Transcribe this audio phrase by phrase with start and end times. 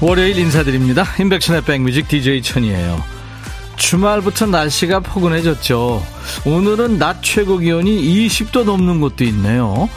[0.00, 1.04] 월요일 인사드립니다.
[1.18, 3.02] 임백천의 백뮤직 DJ 천이에요.
[3.76, 6.02] 주말부터 날씨가 포근해졌죠.
[6.46, 9.90] 오늘은 낮 최고 기온이 20도 넘는 곳도 있네요.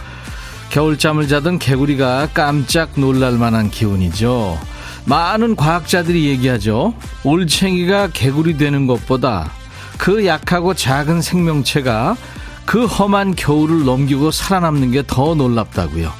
[0.72, 4.60] 겨울잠을 자던 개구리가 깜짝 놀랄 만한 기온이죠.
[5.06, 6.94] 많은 과학자들이 얘기하죠.
[7.24, 9.52] 올챙이가 개구리 되는 것보다
[9.98, 12.18] 그 약하고 작은 생명체가
[12.66, 16.12] 그 험한 겨울을 넘기고 살아남는 게 더 놀랍다고요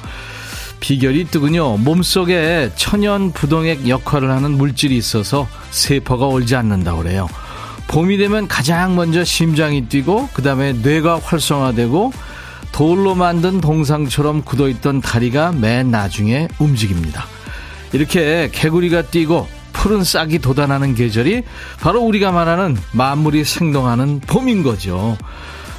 [0.84, 1.78] 비결이 뜨군요.
[1.78, 7.26] 몸속에 천연 부동액 역할을 하는 물질이 있어서 세포가 얼지 않는다고 그래요.
[7.86, 12.12] 봄이 되면 가장 먼저 심장이 뛰고 그다음에 뇌가 활성화되고
[12.72, 17.24] 돌로 만든 동상처럼 굳어있던 다리가 맨 나중에 움직입니다.
[17.94, 21.44] 이렇게 개구리가 뛰고 푸른 싹이 돋아나는 계절이
[21.80, 25.16] 바로 우리가 말하는 만물이 생동하는 봄인 거죠.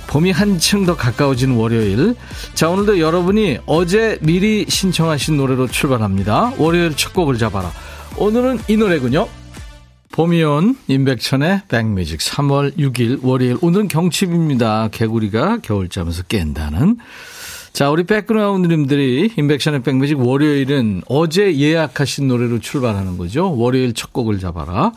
[0.07, 2.15] 봄이 한층 더 가까워진 월요일.
[2.53, 6.53] 자, 오늘도 여러분이 어제 미리 신청하신 노래로 출발합니다.
[6.57, 7.71] 월요일 첫 곡을 잡아라.
[8.17, 9.27] 오늘은 이 노래군요.
[10.11, 13.57] 봄이 온 임백천의 백뮤직 3월 6일 월요일.
[13.61, 14.87] 오늘은 경칩입니다.
[14.93, 16.97] 개구리가 겨울잠에서 깬다는.
[17.73, 23.53] 자, 우리 백그라운드님들이 임백천의 백뮤직 월요일은 어제 예약하신 노래로 출발하는 거죠.
[23.57, 24.93] 월요일 첫 곡을 잡아라.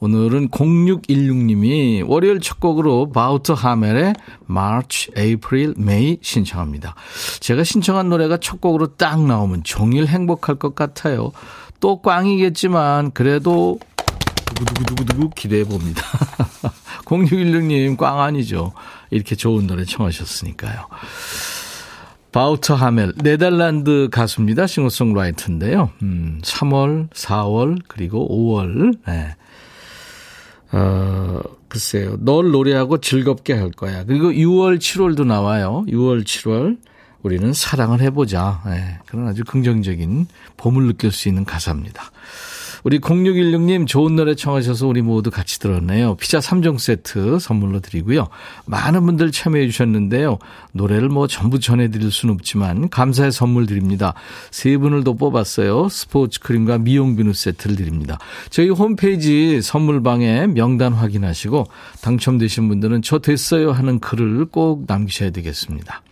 [0.00, 4.14] 오늘은 0616님이 월요일 첫 곡으로 바우터 하멜의
[4.48, 6.94] March, April, May 신청합니다.
[7.40, 11.32] 제가 신청한 노래가 첫 곡으로 딱 나오면 종일 행복할 것 같아요.
[11.80, 13.78] 또 꽝이겠지만 그래도
[14.46, 16.02] 두구두구두구두구 기대해 봅니다.
[17.04, 18.72] 0616님 꽝 아니죠.
[19.10, 20.86] 이렇게 좋은 노래 청하셨으니까요.
[22.32, 24.66] 바우터 하멜, 네덜란드 가수입니다.
[24.66, 25.90] 싱어송라이터인데요.
[26.02, 29.34] 음, 3월, 4월, 그리고 5월, 네.
[30.72, 32.16] 어, 글쎄요.
[32.20, 34.04] 널 노래하고 즐겁게 할 거야.
[34.04, 35.84] 그리고 6월, 7월도 나와요.
[35.88, 36.78] 6월, 7월.
[37.22, 38.62] 우리는 사랑을 해보자.
[38.66, 40.26] 네, 그런 아주 긍정적인
[40.56, 42.10] 봄을 느낄 수 있는 가사입니다.
[42.82, 46.16] 우리 0616님 좋은 노래 청하셔서 우리 모두 같이 들었네요.
[46.16, 48.28] 피자 3종 세트 선물로 드리고요.
[48.66, 50.38] 많은 분들 참여해 주셨는데요.
[50.72, 54.14] 노래를 뭐 전부 전해드릴 수는 없지만 감사의 선물 드립니다.
[54.50, 55.88] 세 분을 더 뽑았어요.
[55.88, 58.18] 스포츠 크림과 미용 비누 세트를 드립니다.
[58.50, 61.66] 저희 홈페이지 선물방에 명단 확인하시고
[62.00, 66.02] 당첨되신 분들은 저 됐어요 하는 글을 꼭 남기셔야 되겠습니다.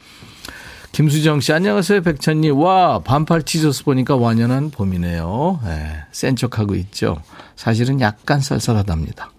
[0.99, 2.59] 김수정 씨, 안녕하세요, 백천님.
[2.59, 5.61] 와, 반팔 티셔츠 보니까 완연한 봄이네요.
[5.63, 7.23] 네, 센 척하고 있죠.
[7.55, 9.31] 사실은 약간 쌀쌀하답니다.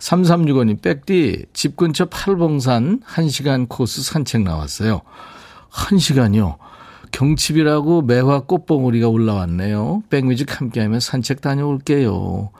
[0.00, 5.00] 3365님, 백디, 집 근처 팔봉산 1시간 코스 산책 나왔어요.
[5.70, 6.56] 1시간이요?
[7.10, 10.02] 경칩이라고 매화 꽃봉우리가 올라왔네요.
[10.10, 12.50] 백뮤직 함께하면 산책 다녀올게요.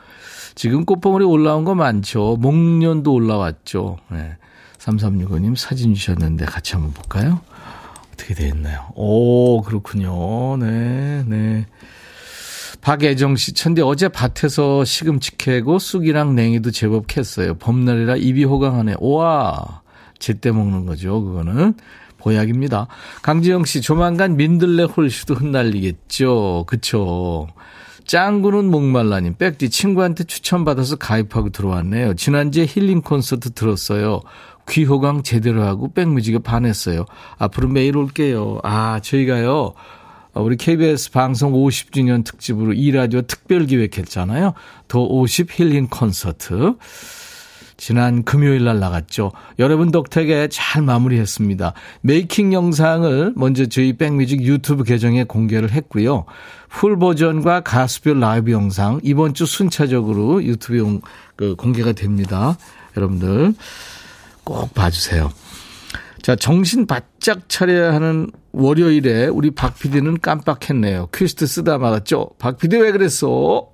[0.55, 2.39] 지금 꽃봉우리 올라온 거 많죠.
[2.41, 3.99] 목련도 올라왔죠.
[4.11, 4.39] 네.
[4.79, 7.43] 3365님 사진 주셨는데 같이 한번 볼까요?
[8.23, 8.87] 어떻게 되어 있나요?
[8.95, 10.57] 오, 그렇군요.
[10.57, 11.67] 네, 네.
[12.81, 17.59] 박애정 씨, 천디 어제 밭에서 시금치 캐고 쑥이랑 냉이도 제법 캤어요.
[17.59, 18.97] 봄날이라 입이 호강하네.
[19.01, 19.83] 우와,
[20.19, 21.75] 제때 먹는 거죠, 그거는.
[22.19, 22.87] 보약입니다.
[23.23, 26.65] 강지영 씨, 조만간 민들레 홀씨도 흩날리겠죠.
[26.67, 27.49] 그쵸.
[28.05, 32.15] 짱구는 목말라님, 백디 친구한테 추천받아서 가입하고 들어왔네요.
[32.15, 34.23] 지난주에 힐링 콘서트 들었어요.
[34.69, 37.05] 귀호강 제대로 하고 백뮤직에 반했어요.
[37.39, 38.61] 앞으로 매일 올게요.
[38.63, 39.75] 아, 저희가요.
[40.35, 44.55] 우리 KBS 방송 50주년 특집으로 이 라디오 특별 기획했잖아요.
[44.89, 46.75] The 50 힐링 콘서트.
[47.77, 49.33] 지난 금요일 날 나갔죠.
[49.59, 51.73] 여러분 덕택에 잘 마무리했습니다.
[52.03, 56.25] 메이킹 영상을 먼저 저희 백뮤직 유튜브 계정에 공개를 했고요.
[56.69, 61.01] 풀 버전과 가수별 라이브 영상 이번 주 순차적으로 유튜브에
[61.35, 62.57] 그 공개가 됩니다.
[62.97, 63.55] 여러분들
[64.45, 65.31] 꼭 봐주세요.
[66.23, 71.09] 자, 정신 바짝 차려야 하는 월요일에 우리 박 PD는 깜빡했네요.
[71.13, 72.31] 큐시트 쓰다 말았죠?
[72.39, 73.69] 박 PD 왜 그랬어?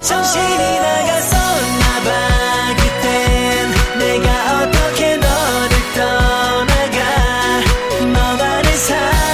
[0.00, 0.81] 정신이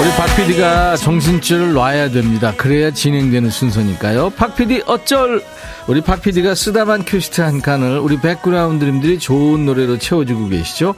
[0.09, 2.55] 우리 박 PD가 정신줄을 놔야 됩니다.
[2.57, 4.31] 그래야 진행되는 순서니까요.
[4.31, 5.45] 박 PD 어쩔
[5.87, 10.95] 우리 박 PD가 쓰다만 큐시트 한 칸을 우리 백그라운드님들이 좋은 노래로 채워주고 계시죠.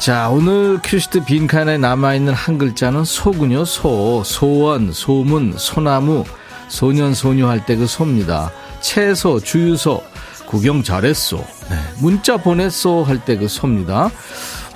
[0.00, 4.24] 자, 오늘 큐시트 빈칸에 남아있는 한 글자는 소군요, 소.
[4.24, 6.24] 소원, 소문, 소나무,
[6.66, 8.50] 소년, 소녀 할 때 그 소입니다.
[8.80, 10.02] 채소, 주유소.
[10.46, 11.36] 구경 잘했소.
[11.70, 14.10] 네, 문자 보냈소 할 때 그 소입니다.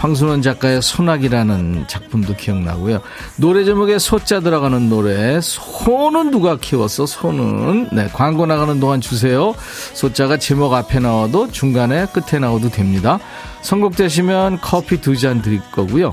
[0.04, 3.00] 황순원 작가의 소나기라는 작품도 기억나고요.
[3.38, 9.54] 노래 제목에 소자 들어가는 노래 소는 누가 키웠어 소는 네 광고 나가는 동안 주세요.
[9.94, 13.18] 소자가 제목 앞에 나와도 중간에 끝에 나와도 됩니다.
[13.62, 16.12] 선곡되시면 커피 두 잔 드릴 거고요.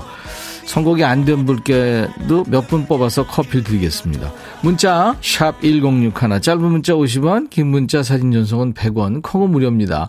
[0.64, 4.32] 선곡이 안 된 분께도 몇 분 뽑아서 커피를 드리겠습니다.
[4.62, 10.08] 문자 1061, 짧은 문자 50원, 긴 문자 사진 전송은 100원, 콩은 무료입니다.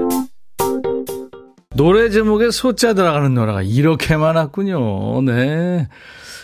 [1.73, 5.21] 노래 제목에 소자 들어가는 노래가 이렇게 많았군요.
[5.21, 5.87] 네.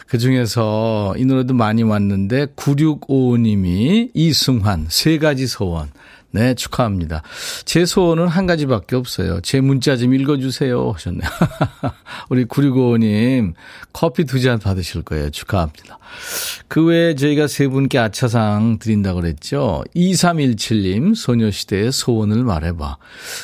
[0.08, 5.90] 그 중에서 이 노래도 많이 왔는데 9655님이 이승환 세 가지 소원.
[6.32, 7.24] 네, 축하합니다.
[7.66, 9.40] 제 소원은 한 가지밖에 없어요.
[9.42, 10.92] 제 문자 좀 읽어주세요.
[10.92, 11.30] 하셨네요.
[12.30, 13.54] 우리 9655님,
[13.94, 15.30] 커피 두 잔 받으실 거예요.
[15.32, 15.98] 축하합니다.
[16.68, 19.84] 그 외에 저희가 세 분께 아차상 드린다고 그랬죠.
[19.96, 22.98] 2317님, 소녀시대의 소원을 말해봐.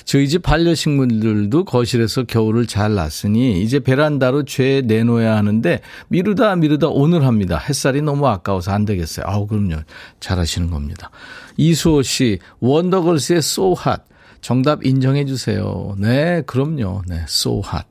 [0.05, 5.79] 저희 집 반려식물들도 거실에서 겨울을 잘 났으니 이제 베란다로 죄 내놓아야 하는데
[6.09, 7.57] 미루다 미루다 오늘 합니다.
[7.57, 9.25] 햇살이 너무 아까워서 안 되겠어요.
[9.27, 9.77] 아우, 그럼요.
[10.19, 11.09] 잘하시는 겁니다.
[11.57, 14.01] 이수호 씨, 원더걸스의 So Hot.
[14.41, 15.95] 정답 인정해 주세요.
[15.97, 17.03] 네, 그럼요.
[17.07, 17.85] 네, So Hot.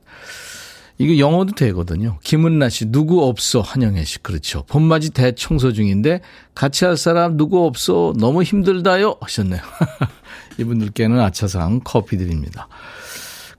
[0.99, 2.19] 이거 영어도 되거든요.
[2.23, 3.61] 김은나 씨, 누구 없어?
[3.61, 4.63] 한영애 씨, 그렇죠.
[4.67, 6.21] 봄맞이 대청소 중인데
[6.53, 8.13] 같이 할 사람 누구 없어?
[8.19, 9.15] 너무 힘들다요?
[9.19, 9.61] 하셨네요.
[10.59, 12.67] 이분들께는 아차상 커피 드립니다.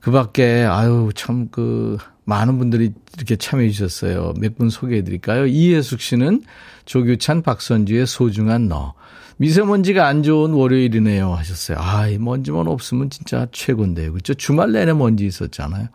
[0.01, 4.33] 그 밖에, 아유, 참, 그, 많은 분들이 이렇게 참여해 주셨어요.
[4.39, 5.47] 몇 분 소개해 드릴까요?
[5.47, 6.43] 이혜숙 씨는
[6.87, 8.95] 조규찬, 박선주의 소중한 너.
[9.37, 11.79] 미세먼지가 안 좋은 월요일이네요 하셨어요.
[11.81, 14.13] 아, 이 먼지만 없으면 진짜 최고인데요.
[14.13, 14.35] 그렇죠?
[14.35, 15.89] 주말 내내 먼지 있었잖아요.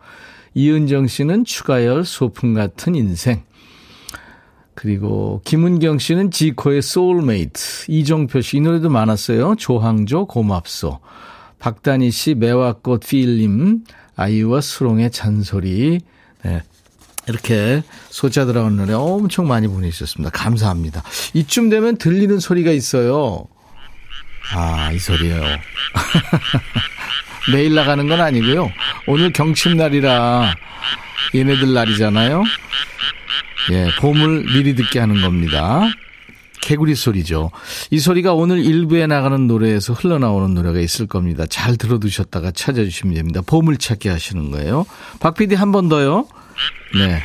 [0.54, 3.42] 이은정 씨는 추가열 소풍 같은 인생.
[4.74, 7.86] 그리고 김은경 씨는 지코의 소울메이트.
[7.88, 9.56] 이정표 씨, 이 노래도 많았어요.
[9.56, 11.00] 조항조 고맙소.
[11.58, 13.84] 박다니 씨, 매화꽃 필님,
[14.16, 16.00] 아이와 수롱의 잔소리.
[16.42, 16.62] 네.
[17.30, 20.30] 이렇게 소자 들어간 노래 엄청 많이 보내주셨습니다.
[20.30, 21.02] 감사합니다.
[21.34, 23.46] 이쯤 되면 들리는 소리가 있어요.
[24.52, 25.42] 아, 이 소리예요.
[27.52, 28.70] 내일 나가는 건 아니고요.
[29.06, 30.54] 오늘 경칩날이라
[31.34, 32.42] 얘네들 날이잖아요.
[33.72, 35.82] 예, 봄을 미리 듣게 하는 겁니다.
[36.60, 37.50] 개구리 소리죠.
[37.90, 41.44] 이 소리가 오늘 일부에 나가는 노래에서 흘러나오는 노래가 있을 겁니다.
[41.48, 43.40] 잘 들어두셨다가 찾아주시면 됩니다.
[43.46, 44.84] 봄을 찾게 하시는 거예요.
[45.20, 46.26] 박 PD 한 번 더요.
[46.94, 47.22] 네.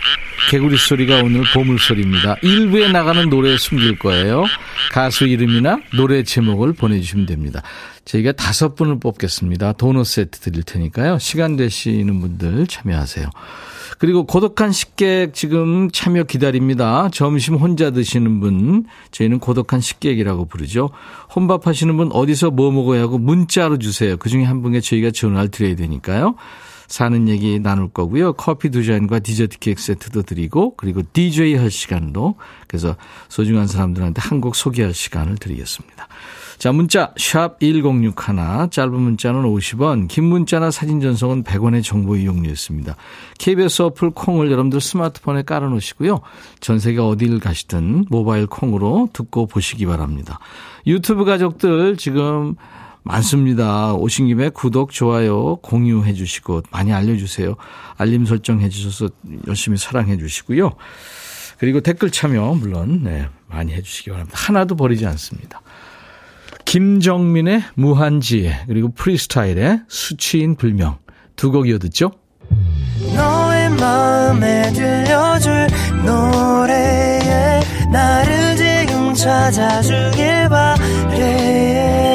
[0.50, 2.36] 개구리 소리가 오늘 보물 소리입니다.
[2.42, 4.46] 일부에 나가는 노래에 숨길 거예요.
[4.92, 7.62] 가수 이름이나 노래 제목을 보내주시면 됩니다.
[8.06, 9.74] 저희가 다섯 분을 뽑겠습니다.
[9.74, 11.18] 도넛 세트 드릴 테니까요.
[11.20, 13.30] 시간 되시는 분들 참여하세요.
[13.98, 17.10] 그리고 고독한 식객 지금 참여 기다립니다.
[17.14, 20.90] 점심 혼자 드시는 분, 저희는 고독한 식객이라고 부르죠.
[21.34, 24.18] 혼밥 하시는 분 어디서 뭐 먹어야 하고 문자로 주세요.
[24.18, 26.36] 그 중에 한 분께 저희가 전화를 드려야 되니까요.
[26.88, 28.34] 사는 얘기 나눌 거고요.
[28.34, 32.36] 커피 두 잔과 디저트 케이크 세트도 드리고 그리고 DJ 할 시간도
[32.68, 32.96] 그래서
[33.28, 36.08] 소중한 사람들한테 한 곡 소개할 시간을 드리겠습니다.
[36.58, 42.96] 자, 문자 샵 1061, 짧은 문자는 50원, 긴 문자나 사진 전송은 100원의 정보 이용료였습니다.
[43.40, 46.22] KBS 어플 콩을 여러분들 스마트폰에 깔아놓으시고요.
[46.60, 50.40] 전 세계 어딜 가시든 모바일 콩으로 듣고 보시기 바랍니다.
[50.88, 52.56] 유튜브 가족들 지금
[53.06, 53.94] 많습니다.
[53.94, 57.56] 오신 김에 구독, 좋아요, 공유해 주시고 많이 알려주세요.
[57.98, 59.10] 알림 설정해 주셔서
[59.48, 60.72] 열심히 사랑해 주시고요.
[61.58, 64.36] 그리고 댓글 참여 물론 네, 많이 해 주시기 바랍니다.
[64.38, 65.62] 하나도 버리지 않습니다.
[66.66, 70.98] 김정민의 무한지혜 그리고 프리스타일의 수치인 불명
[71.36, 72.12] 두 곡 이어 듣죠.
[73.16, 75.68] 너의 마음에 들려줄
[76.06, 82.15] 노래에 나를 지금 찾아주길 바래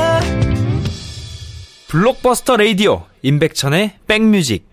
[1.91, 4.65] 블록버스터 레이디오 임백천의 백뮤직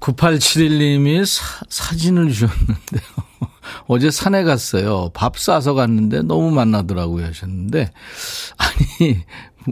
[0.00, 3.02] 9871님이 사, 사진을 주셨는데요.
[3.86, 5.10] 어제 산에 갔어요.
[5.14, 7.92] 밥 싸서 갔는데 너무 만나더라고요 하셨는데
[8.58, 9.18] 아니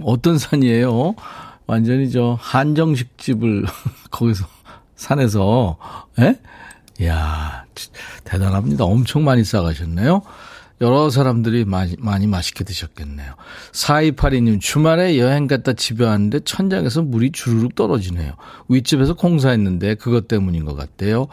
[0.05, 1.17] 어떤 산이에요?
[1.67, 3.65] 완전히 저 한정식 집을
[4.13, 4.47] 거기서
[4.95, 5.79] 산에서
[6.21, 6.39] 예?
[7.07, 7.65] 야
[8.23, 8.85] 대단합니다.
[8.85, 10.23] 엄청 많이 싸가셨네요.
[10.81, 13.35] 여러 사람들이 많이, 많이 맛있게 드셨겠네요.
[13.73, 18.33] 4282님, 주말에 여행 갔다 집에 왔는데 천장에서 물이 주르륵 떨어지네요.
[18.69, 21.27] 윗집에서 공사했는데 그것 때문인 것 같대요.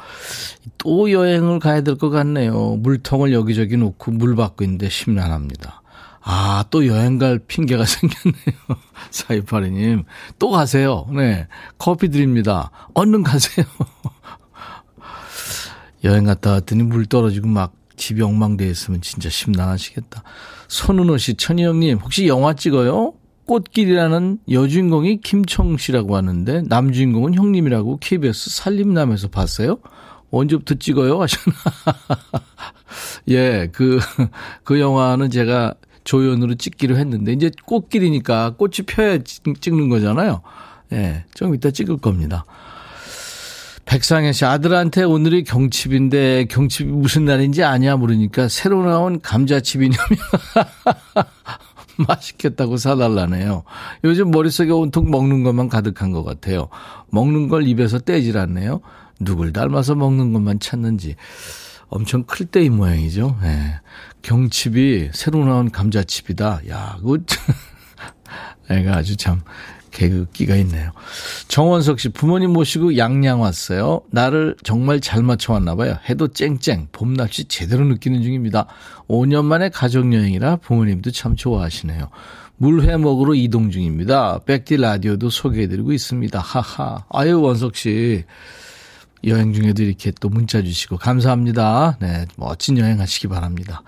[0.79, 2.75] 또 여행을 가야 될 것 같네요.
[2.77, 5.81] 물통을 여기저기 놓고 물 받고 있는데 심란합니다.
[6.27, 8.81] 아, 또 여행 갈 핑계가 생겼네요.
[9.11, 10.05] 4282님,
[10.39, 11.05] 또 가세요.
[11.15, 11.47] 네.
[11.77, 12.71] 커피 드립니다.
[12.95, 13.63] 얼른 가세요.
[16.03, 20.23] 여행 갔다 왔더니 물 떨어지고 막 집이 엉망돼 있으면 진짜 심란하시겠다.
[20.67, 23.13] 손은호 씨, 천희영님, 혹시 영화 찍어요?
[23.45, 29.77] 꽃길이라는 여주인공이 김청 씨라고 하는데 남주인공은 형님이라고 KBS 살림남에서 봤어요?
[30.31, 31.21] 언제부터 찍어요?
[31.21, 31.57] 하셨나?
[33.29, 33.99] 예, 그,
[34.63, 40.41] 그 영화는 제가 조연으로 찍기로 했는데, 이제 꽃길이니까 꽃이 펴야 찍는 거잖아요.
[40.93, 42.45] 예, 좀 이따 찍을 겁니다.
[43.86, 50.06] 백상현 씨 아들한테 오늘이 경칩인데 경칩이 무슨 날인지 아냐 물으니까 새로 나온 감자칩이냐며
[52.08, 53.63] 맛있겠다고 사달라네요.
[54.04, 56.68] 요즘 머릿속에 온통 먹는 것만 가득한 것 같아요.
[57.10, 58.82] 먹는 걸 입에서 떼질 않네요.
[59.20, 61.15] 누굴 닮아서 먹는 것만 찾는지
[61.88, 63.38] 엄청 클 때의 모양이죠.
[63.42, 63.75] 네.
[64.24, 66.62] 경칩이 새로 나온 감자칩이다.
[66.70, 67.20] 야, 그거
[68.70, 69.42] 애가 아주 참
[69.95, 70.91] 개그기가 있네요.
[71.47, 74.01] 정원석 씨, 부모님 모시고 양양 왔어요.
[74.11, 75.97] 나를 정말 잘 맞춰왔나 봐요.
[76.09, 78.67] 해도 쨍쨍, 봄날씨 제대로 느끼는 중입니다.
[79.07, 82.09] 5년 만에 가족여행이라 부모님도 참 좋아하시네요.
[82.57, 84.39] 물회 먹으러 이동 중입니다.
[84.45, 86.39] 백디 라디오도 소개해드리고 있습니다.
[86.39, 87.05] 하하.
[87.09, 88.23] 아유, 원석 씨.
[89.25, 91.97] 여행 중에도 이렇게 또 문자 주시고 감사합니다.
[91.99, 93.81] 네, 멋진 여행 하시기 바랍니다.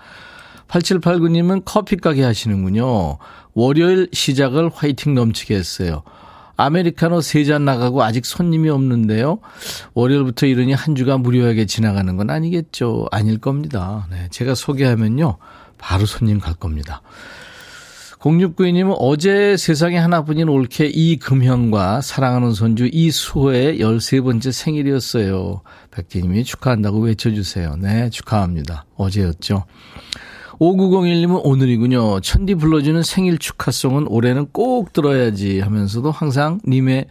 [0.68, 3.18] 8789님은 커피 가게 하시는군요.
[3.58, 6.02] 월요일 시작을 화이팅 넘치게 했어요.
[6.56, 9.40] 아메리카노 세 잔 나가고 아직 손님이 없는데요.
[9.94, 13.06] 월요일부터 이러니 한 주가 무료하게 지나가는 건 아니겠죠.
[13.10, 14.06] 아닐 겁니다.
[14.12, 15.38] 네, 제가 소개하면요.
[15.76, 17.02] 바로 손님 갈 겁니다.
[18.20, 25.62] 0692님은 어제 세상에 하나뿐인 올케 이금형과 사랑하는 손주 이수호의 13번째 생일이었어요.
[25.90, 27.74] 백기님이 축하한다고 외쳐주세요.
[27.76, 28.84] 네, 축하합니다.
[28.96, 29.64] 어제였죠.
[30.60, 32.20] 5901님은 오늘이군요.
[32.20, 37.06] 천디 불러주는 생일 축하송은 올해는 꼭 들어야지 하면서도 항상 님의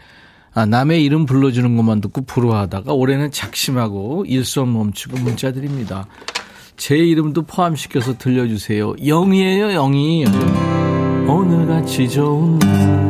[0.53, 6.07] 아, 남의 이름 불러주는 것만 듣고 부러워하다가 올해는 작심하고 일손 멈추고 문자 드립니다.
[6.75, 8.95] 제 이름도 포함시켜서 들려주세요.
[9.05, 10.25] 영이에요, 영이.
[11.27, 13.09] 오늘같이 좋은 날,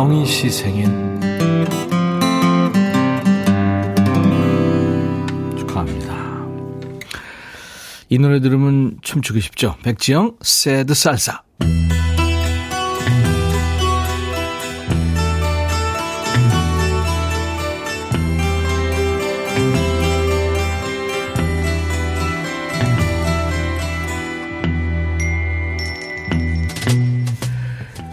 [0.00, 0.86] 영희 씨 생일.
[5.58, 6.46] 축하합니다.
[8.08, 9.76] 이 노래 들으면 춤추고 싶죠?
[9.82, 11.42] 백지영, 새드 살사.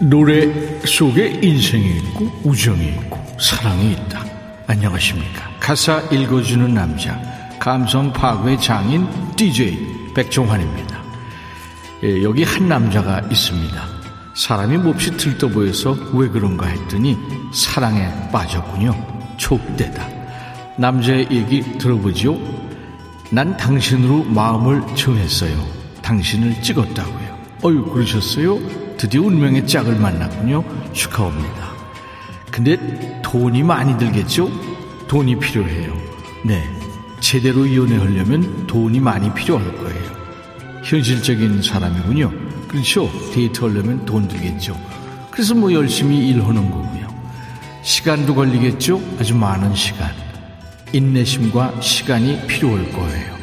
[0.08, 0.50] 노래
[0.86, 4.24] 속에 인생이 있고 우정이 있고 사랑이 있다.
[4.66, 5.50] 안녕하십니까.
[5.60, 7.20] 가사 읽어주는 남자
[7.58, 10.98] 감성 파괴 장인 DJ 백종환입니다.
[12.04, 13.84] 예, 여기 한 남자가 있습니다.
[14.34, 17.14] 사람이 몹시 들떠 보여서 왜 그런가 했더니
[17.52, 18.94] 사랑에 빠졌군요.
[19.36, 20.08] 촉대다.
[20.78, 22.40] 남자의 얘기 들어보죠.
[23.30, 25.66] 난 당신으로 마음을 정했어요.
[26.00, 27.38] 당신을 찍었다고요.
[27.62, 28.87] 어유 그러셨어요?
[28.98, 30.64] 드디어 운명의 짝을 만났군요.
[30.92, 31.72] 축하합니다.
[32.50, 34.50] 근데 돈이 많이 들겠죠?
[35.06, 35.96] 돈이 필요해요.
[36.44, 36.68] 네.
[37.20, 40.18] 제대로 이혼하려면 돈이 많이 필요할 거예요.
[40.82, 42.32] 현실적인 사람이군요.
[42.66, 43.08] 그렇죠?
[43.32, 44.78] 데이트하려면 돈 들겠죠.
[45.30, 47.08] 그래서 뭐 열심히 일하는 거고요.
[47.82, 49.00] 시간도 걸리겠죠?
[49.20, 50.10] 아주 많은 시간.
[50.92, 53.38] 인내심과 시간이 필요할 거예요.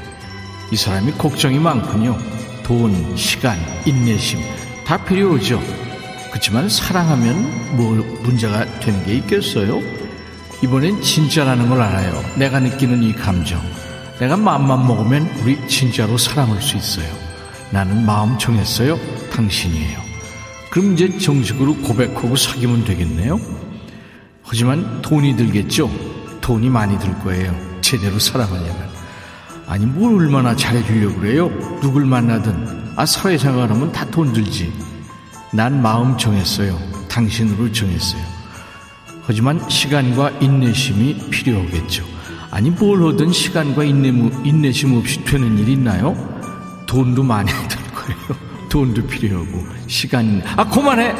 [0.71, 2.17] 이 사람이 걱정이 많군요.
[2.63, 4.39] 돈, 시간, 인내심.
[4.85, 5.59] 다 필요하죠.
[6.29, 9.81] 그렇지만 사랑하면 뭐 문제가 되는 게 있겠어요?
[10.63, 12.23] 이번엔 진짜라는 걸 알아요.
[12.37, 13.61] 내가 느끼는 이 감정.
[14.19, 17.07] 내가 마음만 먹으면 우리 진짜로 사랑할 수 있어요.
[17.71, 18.97] 나는 마음 정했어요.
[19.31, 19.99] 당신이에요.
[20.69, 23.39] 그럼 이제 정식으로 고백하고 사귀면 되겠네요.
[24.43, 25.89] 하지만 돈이 들겠죠?
[26.41, 27.55] 돈이 많이 들 거예요.
[27.81, 28.89] 제대로 사랑하려면.
[29.67, 31.49] 아니 뭘 얼마나 잘해주려고 그래요?
[31.81, 32.64] 누굴 만나든
[32.95, 34.71] 아 사회생활 하면 다 돈 들지.
[35.51, 36.77] 난 마음 정했어요.
[37.09, 38.21] 당신으로 정했어요.
[39.25, 42.05] 하지만 시간과 인내심이 필요하겠죠.
[42.51, 44.09] 아니 뭘 하든 시간과 인내,
[44.43, 46.15] 인내심 없이 되는 일 있나요?
[46.85, 48.19] 돈도 많이 들 거예요.
[48.69, 51.13] 돈도 필요하고 시간 아 그만해.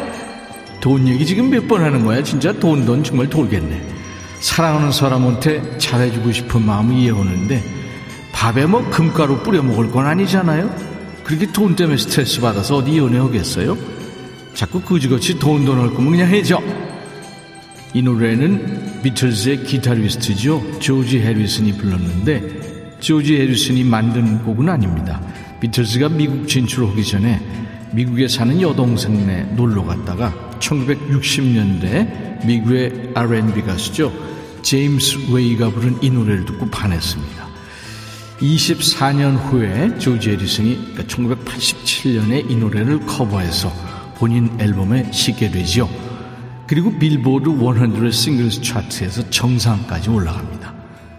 [0.79, 2.21] 돈 얘기 지금 몇 번 하는 거야?
[2.23, 3.95] 진짜 돈 돈 정말 돌겠네.
[4.39, 7.63] 사랑하는 사람한테 잘해주고 싶은 마음이 이해오는데
[8.31, 10.94] 밥에 뭐 금가루 뿌려 먹을 건 아니잖아요.
[11.25, 13.77] 그렇게 돈 때문에 스트레스 받아서 어디 연애 하겠어요?
[14.53, 16.61] 자꾸 그지같이 돈 돈 할 거면 그냥 해줘.
[17.93, 20.79] 이 노래는 비틀즈의 기타리스트죠.
[20.79, 25.19] 조지 해리슨이 불렀는데 조지 해리슨이 만든 곡은 아닙니다.
[25.61, 27.41] 비틀즈가 미국 진출하기 전에
[27.91, 34.13] 미국에 사는 여동생네 놀러 갔다가 1960년대 미국의 R&B 가수죠.
[34.61, 37.44] 제임스 레이가 부른 이 노래를 듣고 반했습니다.
[38.39, 43.71] 24년 후에 조지 해리슨이 그러니까 1987년에 이 노래를 커버해서
[44.17, 45.89] 본인 앨범에 싣게 되지요.
[46.67, 50.73] 그리고 빌보드 100 singles 차트에서 정상까지 올라갑니다.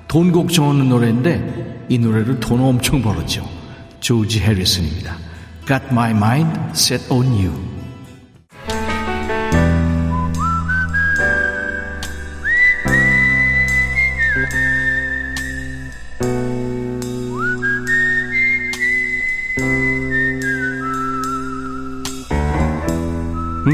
[0.09, 3.49] 돈 걱정하는 노래인데 이 노래로 돈 엄청 벌었죠.
[4.01, 5.17] 조지 해리슨입니다.
[5.67, 7.76] Got my mind set on you.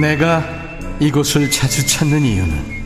[0.03, 0.45] 내가
[0.99, 2.83] 이곳을 자주 찾는 이유는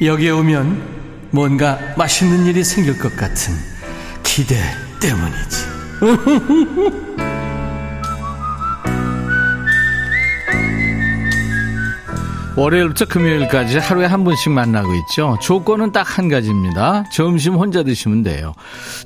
[0.00, 3.52] 여기에 오면 뭔가 맛있는 일이 생길 것 같은
[4.22, 4.56] 기대
[5.00, 5.66] 때문이지.
[12.56, 15.36] 월요일부터 금요일까지 하루에 한 번씩 만나고 있죠.
[15.42, 17.04] 조건은 딱 한 가지입니다.
[17.12, 18.54] 점심 혼자 드시면 돼요.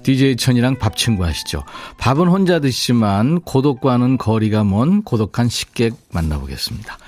[0.03, 1.65] DJ 천이랑 밥 친구 하시죠.
[1.97, 6.99] 밥은 혼자 드시지만 고독과는 거리가 먼 고독한 식객 만나보겠습니다.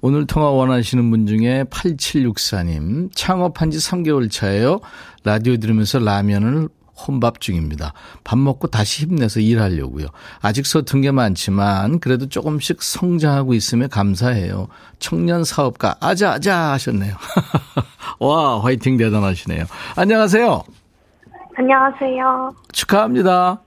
[0.00, 4.78] 오늘 통화 원하시는 분 중에 8764님, 창업한 지 3개월 차예요.
[5.24, 6.68] 라디오 들으면서 라면을
[7.06, 7.92] 혼밥 중입니다.
[8.24, 10.06] 밥 먹고 다시 힘내서 일하려고요.
[10.40, 14.68] 아직 서툰 게 많지만 그래도 조금씩 성장하고 있으면 감사해요.
[14.98, 17.14] 청년 사업가 아자 아자 하셨네요.
[18.18, 19.64] 와 화이팅 대단하시네요.
[19.96, 20.62] 안녕하세요.
[21.56, 22.54] 안녕하세요.
[22.72, 23.60] 축하합니다.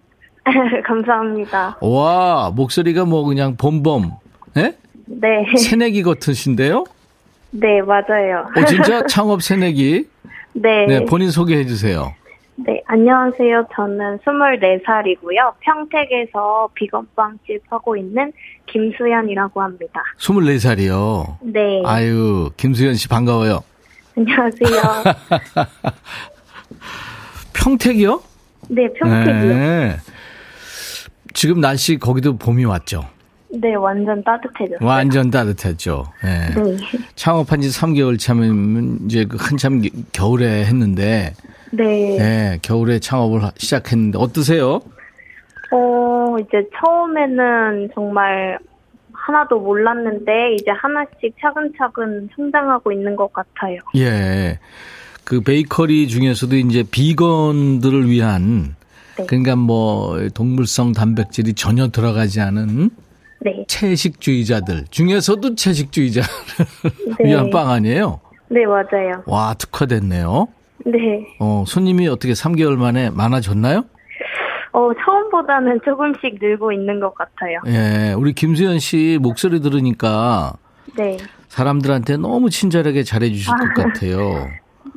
[0.85, 1.77] 감사합니다.
[1.81, 4.11] 와 목소리가 뭐 그냥 봄봄.
[4.55, 4.77] 네?
[5.19, 5.45] 네.
[5.57, 6.85] 새내기 같으신데요?
[7.51, 8.47] 네 맞아요.
[8.55, 10.07] 어 진짜 창업 새내기.
[10.53, 10.85] 네.
[10.85, 12.13] 네 본인 소개해 주세요.
[12.55, 13.67] 네, 안녕하세요.
[13.75, 15.53] 저는 24살이고요.
[15.61, 18.31] 평택에서 비건빵집 하고 있는
[18.67, 20.03] 김수연이라고 합니다.
[20.19, 21.37] 24살이요?
[21.41, 21.81] 네.
[21.85, 23.63] 아유, 김수연 씨 반가워요.
[24.15, 25.03] 안녕하세요.
[27.53, 28.21] 평택이요?
[28.69, 29.53] 네, 평택이요.
[29.55, 29.97] 네.
[31.33, 33.05] 지금 날씨 거기도 봄이 왔죠?
[33.53, 34.87] 네, 완전 따뜻해졌어요.
[34.87, 36.05] 완전 따뜻했죠.
[36.23, 36.53] 네.
[36.55, 36.77] 네.
[37.15, 39.81] 창업한 지 3개월 차면 이제 그 한참
[40.13, 41.33] 겨울에 했는데
[41.71, 42.17] 네.
[42.17, 44.81] 네, 겨울에 창업을 시작했는데 어떠세요?
[45.71, 48.57] 어, 이제 처음에는 정말
[49.13, 53.79] 하나도 몰랐는데 이제 하나씩 차근차근 성장하고 있는 것 같아요.
[53.95, 54.59] 예.
[55.23, 58.75] 그 베이커리 중에서도 이제 비건들을 위한
[59.17, 59.25] 네.
[59.27, 62.89] 그러니까 뭐 동물성 단백질이 전혀 들어가지 않은
[63.43, 63.63] 네.
[63.67, 66.29] 채식주의자들 중에서도 채식주의자를
[67.19, 67.25] 네.
[67.29, 68.19] 위한 빵 아니에요?
[68.49, 69.23] 네, 맞아요.
[69.25, 70.47] 와, 특화됐네요.
[70.85, 71.25] 네.
[71.39, 73.85] 어, 손님이 어떻게 3개월 만에 많아졌나요?
[74.73, 77.59] 어, 처음보다는 조금씩 늘고 있는 것 같아요.
[77.67, 80.53] 예, 우리 김수현 씨 목소리 들으니까
[80.97, 81.17] 네.
[81.49, 84.47] 사람들한테 너무 친절하게 잘해주실 것 같아요.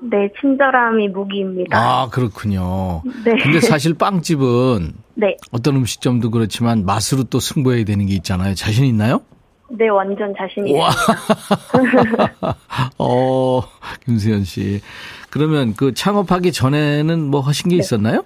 [0.03, 1.77] 네, 친절함이 무기입니다.
[1.77, 3.03] 아, 그렇군요.
[3.25, 3.37] 네.
[3.43, 5.37] 근데 사실 빵집은 네.
[5.53, 8.55] 어떤 음식점도 그렇지만 맛으로 또 승부해야 되는 게 있잖아요.
[8.55, 9.23] 자신 있나요?
[9.71, 10.91] 네, 완전 자신 와.
[10.91, 12.35] 있습니다.
[12.99, 13.61] 어,
[14.05, 14.81] 김수현 씨.
[15.31, 18.25] 그러면 그 창업하기 전에는 뭐 하신 게 있었나요?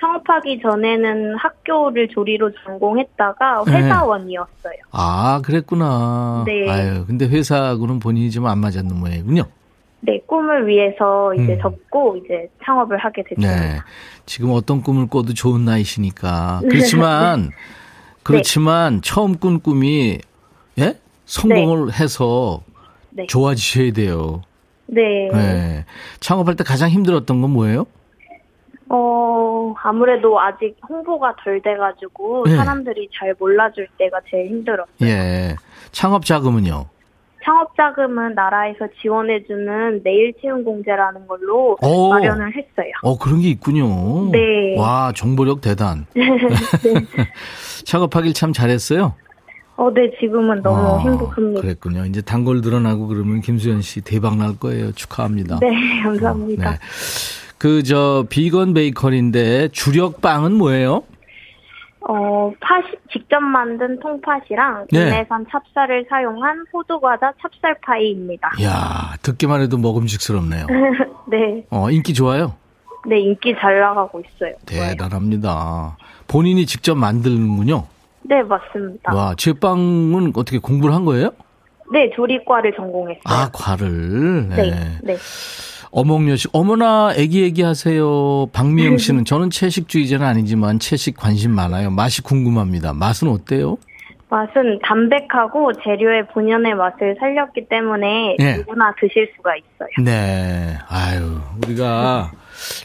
[0.00, 3.72] 창업하기 전에는 학교를 조리로 전공했다가 네.
[3.72, 4.74] 회사원이었어요.
[4.92, 6.44] 아, 그랬구나.
[6.46, 6.68] 네.
[6.70, 9.44] 아유, 근데 회사하고는 본인이 좀 안 맞았는 모양이군요.
[10.06, 11.58] 네, 꿈을 위해서 이제 음.
[11.60, 13.60] 접고 이제 창업을 하게 됐습니다.
[13.60, 13.78] 네.
[14.26, 16.60] 지금 어떤 꿈을 꿔도 좋은 나이시니까.
[16.68, 17.50] 그렇지만,
[18.22, 20.18] 그렇지만 처음 꾼 꿈이,
[20.78, 20.98] 예?
[21.24, 22.60] 성공을 해서
[23.10, 23.26] 네.
[23.26, 24.42] 좋아지셔야 돼요.
[24.86, 25.30] 네.
[25.32, 25.84] 네.
[26.20, 27.86] 창업할 때 가장 힘들었던 건 뭐예요?
[28.90, 32.56] 어, 아무래도 아직 홍보가 덜 돼가지고 네.
[32.56, 34.86] 사람들이 잘 몰라줄 때가 제일 힘들었어요.
[35.02, 35.56] 예.
[35.92, 36.86] 창업 자금은요?
[37.44, 42.08] 창업 자금은 나라에서 지원해주는 내일 채용 공제라는 걸로 오.
[42.08, 42.92] 마련을 했어요.
[43.02, 44.30] 어, 그런 게 있군요.
[44.32, 44.78] 네.
[44.78, 46.06] 와, 정보력 대단.
[46.14, 46.24] 네.
[47.84, 49.14] 창업하길 참 잘했어요.
[49.76, 51.60] 어, 네, 지금은 너무 아, 행복합니다.
[51.60, 52.04] 그랬군요.
[52.06, 54.92] 이제 단골 늘어나고 그러면 김수현 씨 대박 날 거예요.
[54.92, 55.58] 축하합니다.
[55.60, 55.68] 네,
[56.02, 56.70] 감사합니다.
[56.70, 56.78] 네.
[57.58, 61.02] 그, 저, 비건 베이커리인데 주력 빵은 뭐예요?
[62.06, 65.04] 어, 팥, 직접 만든 통팥이랑 네.
[65.04, 68.52] 국내산 찹쌀을 사용한 호두과자 찹쌀파이입니다.
[68.60, 70.66] 이야, 듣기만 해도 먹음직스럽네요.
[71.28, 72.54] 네, 어, 인기 좋아요?
[73.06, 74.54] 네, 인기 잘 나가고 있어요.
[74.66, 75.96] 대단합니다.
[76.26, 77.86] 본인이 직접 만드는군요.
[78.22, 79.14] 네, 맞습니다.
[79.14, 81.30] 와, 제빵은 어떻게 공부를 한 거예요?
[81.92, 83.22] 네, 조리과를 전공했어요.
[83.24, 84.48] 아, 과를.
[84.48, 84.56] 네.
[84.56, 85.16] 네, 네.
[85.94, 88.46] 어몽여식, 어머나, 애기 애기 하세요.
[88.52, 91.90] 박미영 씨는 저는 채식주의자는 아니지만 채식 관심 많아요.
[91.90, 92.92] 맛이 궁금합니다.
[92.92, 93.78] 맛은 어때요?
[94.28, 98.56] 맛은 담백하고 재료의 본연의 맛을 살렸기 때문에 네.
[98.56, 99.88] 누구나 드실 수가 있어요.
[100.04, 100.76] 네.
[100.88, 102.32] 아유, 우리가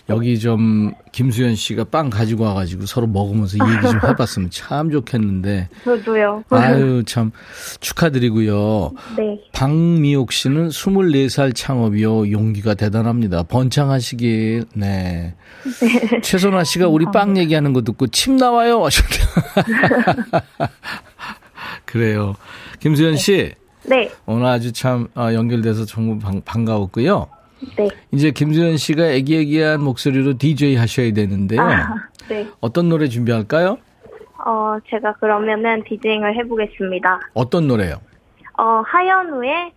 [0.10, 5.70] 여기 좀 김수현 씨가 빵 가지고 와가지고 서로 먹으면서 이 얘기 좀 해봤으면 참 좋겠는데.
[5.84, 6.44] 저도요.
[6.50, 7.32] 아유, 참
[7.80, 8.92] 축하드리고요.
[9.18, 9.42] 네.
[9.54, 12.32] 박미옥 씨는 24살 창업이요.
[12.32, 13.44] 용기가 대단합니다.
[13.44, 15.36] 번창하시길, 네.
[16.24, 18.84] 최선화 씨가 우리 빵 얘기하는 거 듣고 침 나와요.
[18.86, 19.26] 하셨네요.
[21.86, 22.36] 그래요.
[22.80, 27.28] 김수현 씨, 네, 오늘 아주 참 어, 연결돼서 정말 반, 반가웠고요.
[27.78, 27.90] 네.
[28.12, 31.62] 이제 김수현 씨가 애기애기한 목소리로 DJ 하셔야 되는데요.
[31.62, 31.96] 아,
[32.30, 32.48] 네.
[32.60, 33.78] 어떤 노래 준비할까요?
[34.46, 37.20] 어, 제가 그러면은 디제잉을 해보겠습니다.
[37.34, 37.96] 어떤 노래요?
[38.58, 39.72] 어, 하현우의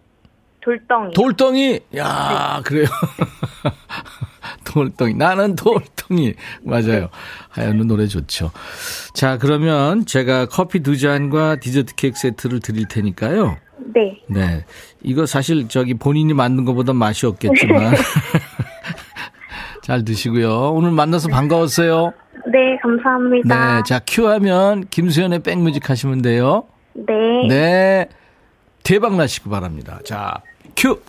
[0.61, 1.13] 돌덩이.
[1.15, 1.81] 돌덩이.
[1.97, 2.87] 야, 그래요.
[4.65, 5.15] 돌덩이.
[5.15, 6.35] 나는 돌덩이.
[6.63, 7.09] 맞아요.
[7.51, 8.51] 하얀우 노래 좋죠.
[9.13, 13.57] 자, 그러면 제가 커피 두 잔과 디저트 케이크 세트를 드릴 테니까요.
[13.95, 14.21] 네.
[14.29, 14.65] 네.
[15.05, 17.95] 이거 사실 저기 본인이 만든 것보다 맛이 없겠지만.
[19.83, 20.73] 잘 드시고요.
[20.73, 22.13] 오늘 만나서 반가웠어요.
[22.47, 23.77] 네, 감사합니다.
[23.77, 23.83] 네.
[23.85, 26.65] 자, 큐 하면 김수현의 백뮤직 하시면 돼요.
[26.95, 27.47] 네.
[27.49, 28.09] 네.
[28.83, 30.01] 대박 나시기 바랍니다.
[30.05, 30.43] 자,
[30.77, 31.01] 큐!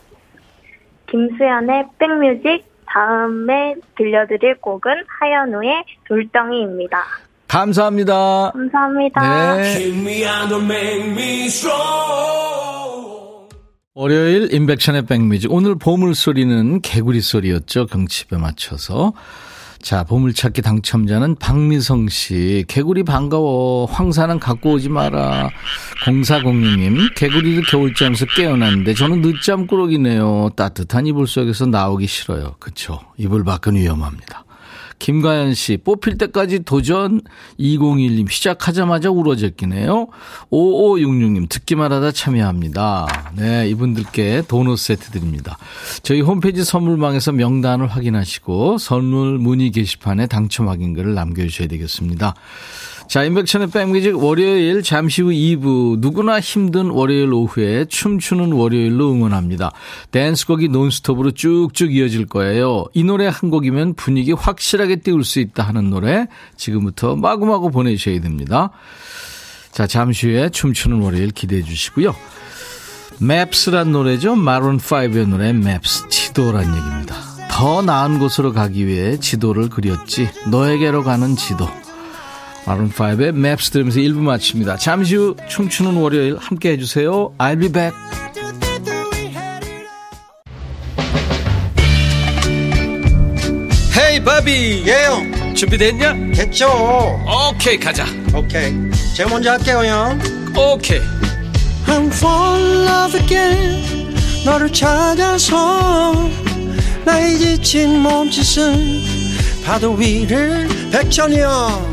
[1.09, 7.03] 김수현의 백뮤직 다음에 들려드릴 곡은 하현우의 돌덩이입니다.
[7.47, 8.51] 감사합니다.
[8.51, 9.55] 감사합니다.
[9.57, 9.91] 네.
[13.95, 15.51] 월요일 인백션의 백뮤직.
[15.51, 17.85] 오늘 보물 소리는 개구리 소리였죠.
[17.85, 19.13] 경칩에 맞춰서.
[19.83, 22.65] 자, 보물찾기 당첨자는 박미성 씨.
[22.67, 23.85] 개구리 반가워.
[23.85, 25.51] 황사는 갖고 오지 마라.
[26.05, 27.13] 0406님.
[27.15, 30.49] 개구리도 겨울잠에서 깨어났는데 저는 늦잠 꾸러기네요.
[30.55, 32.55] 따뜻한 이불 속에서 나오기 싫어요.
[32.57, 32.99] 그쵸.
[33.17, 34.43] 이불 밖은 위험합니다.
[35.03, 37.19] 김가연 씨, 뽑힐 때까지 도전
[37.59, 40.07] 201님, 시작하자마자 울어제끼네요.
[40.49, 43.33] 5566님, 듣기만 하다 참여합니다.
[43.35, 45.57] 네, 이분들께 도넛 세트 드립니다.
[46.03, 52.35] 저희 홈페이지 선물망에서 명단을 확인하시고 선물 문의 게시판에 당첨 확인글을 남겨주셔야 되겠습니다.
[53.07, 59.71] 자, 인백천의 백뮤직 월요일 잠시 후 2부 누구나 힘든 월요일 오후에 춤추는 월요일로 응원합니다.
[60.11, 62.85] 댄스곡이 논스톱으로 쭉쭉 이어질 거예요.
[62.93, 68.71] 이 노래 한 곡이면 분위기 확실하게 띄울 수 있다 하는 노래 지금부터 마구마구 보내주셔야 됩니다.
[69.71, 72.15] 자, 잠시 후에 춤추는 월요일 기대해 주시고요.
[73.19, 74.33] 맵스란 노래죠.
[74.35, 77.15] 마룬5의 노래 맵스 지도란 얘기입니다.
[77.51, 80.29] 더 나은 곳으로 가기 위해 지도를 그렸지.
[80.49, 81.67] 너에게로 가는 지도.
[82.65, 84.77] 마룬5의 맵스 들으면서 1부 마칩니다.
[84.77, 87.33] 잠시 후 춤추는 월요일 함께 해주세요.
[87.37, 87.93] I'll be back.
[93.97, 94.83] 헤이 바비.
[94.87, 95.55] 예영.
[95.55, 96.13] 준비됐냐?
[96.33, 96.67] 됐죠.
[97.51, 98.05] 오케이 가자.
[98.33, 98.73] 오케이.
[99.15, 100.19] 제가 먼저 할게요 형.
[100.57, 100.99] 오케이.
[101.87, 104.15] I'm fall in love again.
[104.45, 106.29] 너를 찾아서
[107.05, 109.01] 나의 지친 몸짓은
[109.65, 111.92] 파도 위를 백천이 형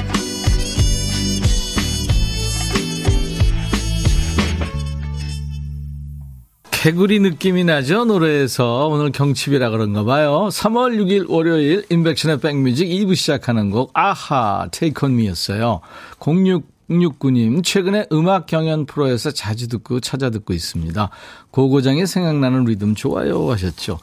[6.81, 8.87] 개구리 느낌이 나죠 노래에서.
[8.87, 10.49] 오늘 경칩이라 그런가 봐요.
[10.51, 15.81] 3월 6일 월요일 인백션의 백뮤직 2부 시작하는 곡 아하 테이크 온 미였어요.
[16.19, 21.09] 06 6669님, 최근에 음악 경연 프로에서 자주 듣고 찾아 듣고 있습니다.
[21.51, 23.99] 고고장이 생각나는 리듬 좋아요 하셨죠.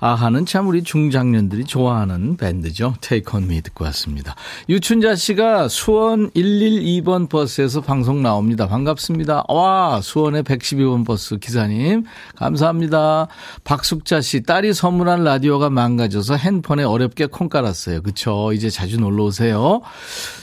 [0.00, 2.94] 아하는 참 우리 중장년들이 좋아하는 밴드죠.
[3.34, 4.34] On Me 듣고 왔습니다.
[4.68, 8.68] 유춘자 씨가 수원 112번 버스에서 방송 나옵니다.
[8.68, 9.44] 반갑습니다.
[9.48, 12.04] 와, 수원의 112번 버스 기사님.
[12.36, 13.28] 감사합니다.
[13.64, 18.02] 박숙자 씨, 딸이 선물한 라디오가 망가져서 핸폰에 어렵게 콩 깔았어요.
[18.02, 18.52] 그쵸.
[18.52, 19.80] 이제 자주 놀러 오세요.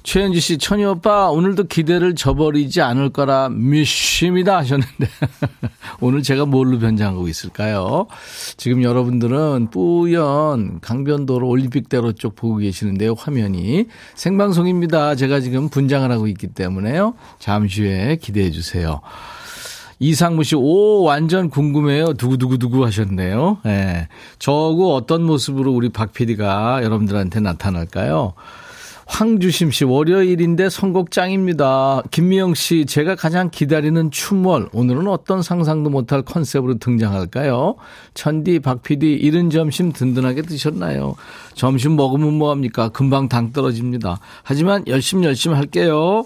[0.04, 5.08] 최현지 씨, 천희 오빠, 오늘도 기 대를 저버리지 않을 거라 미심이다 하셨는데.
[6.00, 8.06] 오늘 제가 뭘로 변장하고 있을까요?
[8.58, 13.15] 지금 여러분들은 뿌연 강변도로 올림픽대로 쪽 보고 계시는데요.
[13.17, 13.88] 화면이.
[14.13, 15.15] 생방송입니다.
[15.15, 17.15] 제가 지금 분장을 하고 있기 때문에요.
[17.39, 19.02] 잠시 후에 기대해 주세요.
[20.00, 22.13] 이상무 씨, 오, 완전 궁금해요.
[22.13, 23.58] 두구두구두구 하셨네요.
[23.65, 23.69] 예.
[23.69, 24.08] 네.
[24.38, 28.34] 저하고 어떤 모습으로 우리 박 PD가 여러분들한테 나타날까요?
[29.08, 32.04] 황주심 씨, 월요일인데 선곡 짱입니다.
[32.12, 34.70] 김미영 씨, 제가 가장 기다리는 춤월.
[34.74, 37.76] 오늘은 어떤 상상도 못할 컨셉으로 등장할까요?
[38.13, 41.15] 천디, 박 PD, 이른 점심 든든하게 드셨나요?
[41.54, 42.89] 점심 먹으면 뭐합니까?
[42.89, 44.20] 금방 당 떨어집니다.
[44.43, 46.26] 하지만 열심히 열심히 할게요.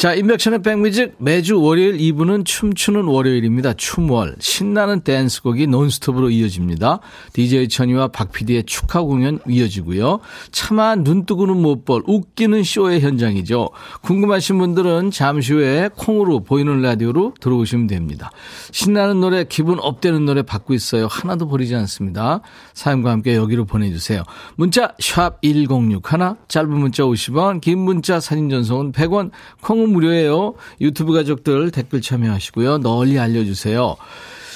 [0.00, 3.74] 자, 인백션의 백뮤직 매주 월요일 2부는 춤추는 월요일입니다.
[3.74, 4.36] 춤월.
[4.38, 7.00] 신나는 댄스곡이 논스톱으로 이어집니다.
[7.34, 10.20] DJ 천이와 박PD의 축하 공연 이어지고요.
[10.52, 13.68] 차마 눈 뜨고는 못 볼 웃기는 쇼의 현장이죠.
[14.00, 18.30] 궁금하신 분들은 잠시 후에 콩으로 보이는 라디오로 들어오시면 됩니다.
[18.72, 21.08] 신나는 노래, 기분 up되는 노래 받고 있어요.
[21.10, 22.40] 하나도 버리지 않습니다.
[22.72, 24.22] 사연과 함께 여기로 보내주세요.
[24.56, 26.00] 문자 1061,
[26.48, 30.54] 짧은 문자 50원, 긴 문자 사진 전송은 100원, 콩은 무료예요.
[30.80, 32.78] 유튜브 가족들 댓글 참여하시고요.
[32.78, 33.96] 널리 알려주세요.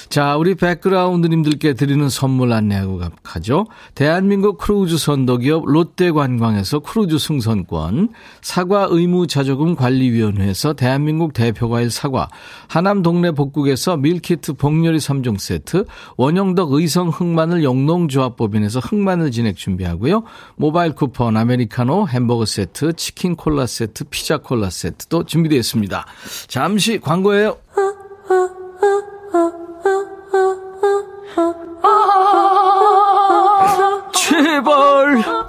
[0.09, 3.65] 자, 우리 백그라운드님들께 드리는 선물 안내하고 가죠.
[3.95, 8.09] 대한민국 크루즈 선도기업 롯데관광에서 크루즈 승선권,
[8.41, 12.29] 사과 의무자조금 관리위원회에서 대한민국 대표과일 사과,
[12.67, 15.85] 하남 동네 복국에서 밀키트 복요리 3종 세트,
[16.17, 20.23] 원형덕 의성 흑마늘 영농조합법인에서 흑마늘 진액 준비하고요.
[20.55, 26.05] 모바일 쿠폰, 아메리카노, 햄버거 세트, 치킨 콜라 세트, 피자 콜라 세트도 준비되어 있습니다.
[26.47, 27.57] 잠시 광고예요.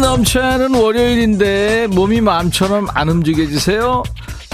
[0.00, 4.02] 넘쳐야 하는 월요일인데 몸이 마음처럼 안 움직여지세요?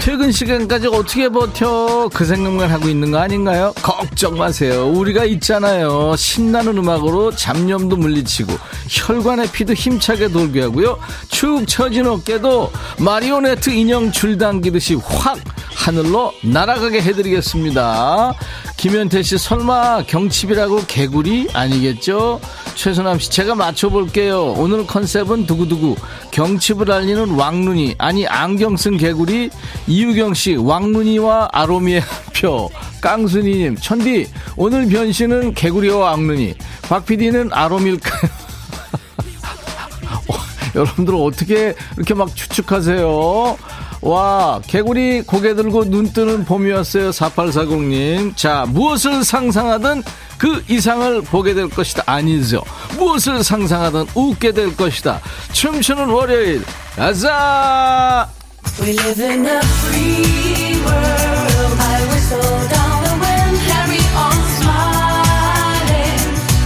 [0.05, 2.09] 퇴근 시간까지 어떻게 버텨?
[2.13, 3.73] 그 생각만 하고 있는 거 아닌가요?
[3.81, 4.87] 걱정 마세요.
[4.87, 6.15] 우리가 있잖아요.
[6.15, 8.53] 신나는 음악으로 잡념도 물리치고
[8.87, 10.99] 혈관의 피도 힘차게 돌게 하고요.
[11.29, 15.39] 축 처진 어깨도 마리오네트 인형 줄 당기듯이 확
[15.73, 18.35] 하늘로 날아가게 해드리겠습니다.
[18.77, 22.39] 김현태 씨 설마 경칩이라고 개구리 아니겠죠?
[22.75, 24.53] 최선남 씨 제가 맞춰볼게요.
[24.57, 25.95] 오늘 컨셉은 두구두구
[26.31, 29.49] 경칩을 알리는 왕눈이 아니 안경 쓴 개구리
[29.95, 32.03] 이유경 씨 왕눈이와 아로미의
[32.33, 34.27] 표 깡순이님 천디
[34.57, 38.29] 오늘 변신은 개구리와 왕눈이 박 PD는 아로미일까요?
[40.75, 43.57] 여러분들 어떻게 이렇게 막 추측하세요?
[44.01, 47.09] 와, 개구리 고개 들고 눈 뜨는 봄이었어요.
[47.09, 48.35] 4840님.
[48.35, 50.03] 자, 무엇을 상상하든
[50.37, 52.03] 그 이상을 보게 될 것이다.
[52.05, 52.61] 아니죠.
[52.97, 55.21] 무엇을 상상하든 웃게 될 것이다.
[55.53, 56.63] 춤추는 월요일.
[56.95, 58.34] 가자!
[58.81, 61.73] We live in a free world.
[61.79, 66.21] I whistle down the wind, carry on smiling,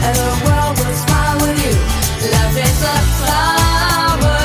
[0.05, 1.75] and the world will smile with you.
[2.35, 4.39] Love is a flower,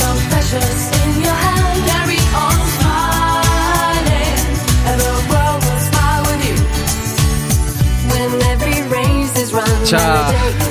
[0.00, 1.76] so precious in your hand.
[1.90, 4.40] Carry on smiling,
[4.88, 6.56] and the world will smile with you.
[8.12, 10.23] When every race is run, 자,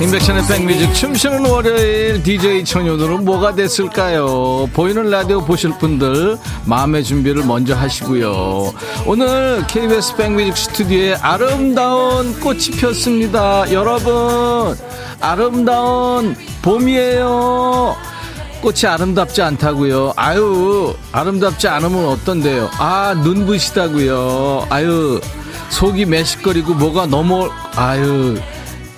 [0.03, 4.69] 인백션의 백뮤직 춤추는 월요일 DJ 천연으로는 뭐가 됐을까요?
[4.73, 8.73] 보이는 라디오 보실 분들 마음의 준비를 먼저 하시고요.
[9.05, 13.71] 오늘 KBS 백뮤직 스튜디오에 아름다운 꽃이 폈습니다.
[13.71, 14.77] 여러분,
[15.21, 17.95] 아름다운 봄이에요.
[18.61, 20.13] 꽃이 아름답지 않다고요.
[20.17, 22.69] 아유, 아름답지 않으면 어떤데요?
[22.77, 24.67] 아, 눈부시다고요.
[24.69, 25.21] 아유,
[25.69, 28.37] 속이 매식거리고 뭐가 너무 아유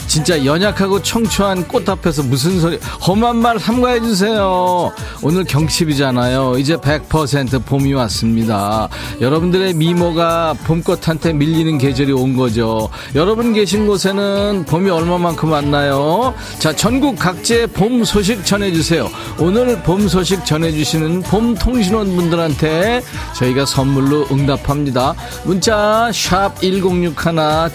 [0.07, 4.91] 진짜 연약하고 청초한 꽃 앞에서 무슨 소리 험한 말 삼가해 주세요.
[5.21, 6.57] 오늘 경칩이잖아요.
[6.57, 8.89] 이제 100% 봄이 왔습니다.
[9.21, 12.89] 여러분들의 미모가 봄꽃한테 밀리는 계절이 온 거죠.
[13.15, 16.33] 여러분 계신 곳에는 봄이 얼마만큼 왔나요?
[16.59, 19.09] 자 전국 각지의 봄 소식 전해 주세요.
[19.39, 23.01] 오늘 봄 소식 전해 주시는 봄 통신원 분들한테
[23.35, 25.15] 저희가 선물로 응답합니다.
[25.43, 27.15] 문자 샵 1061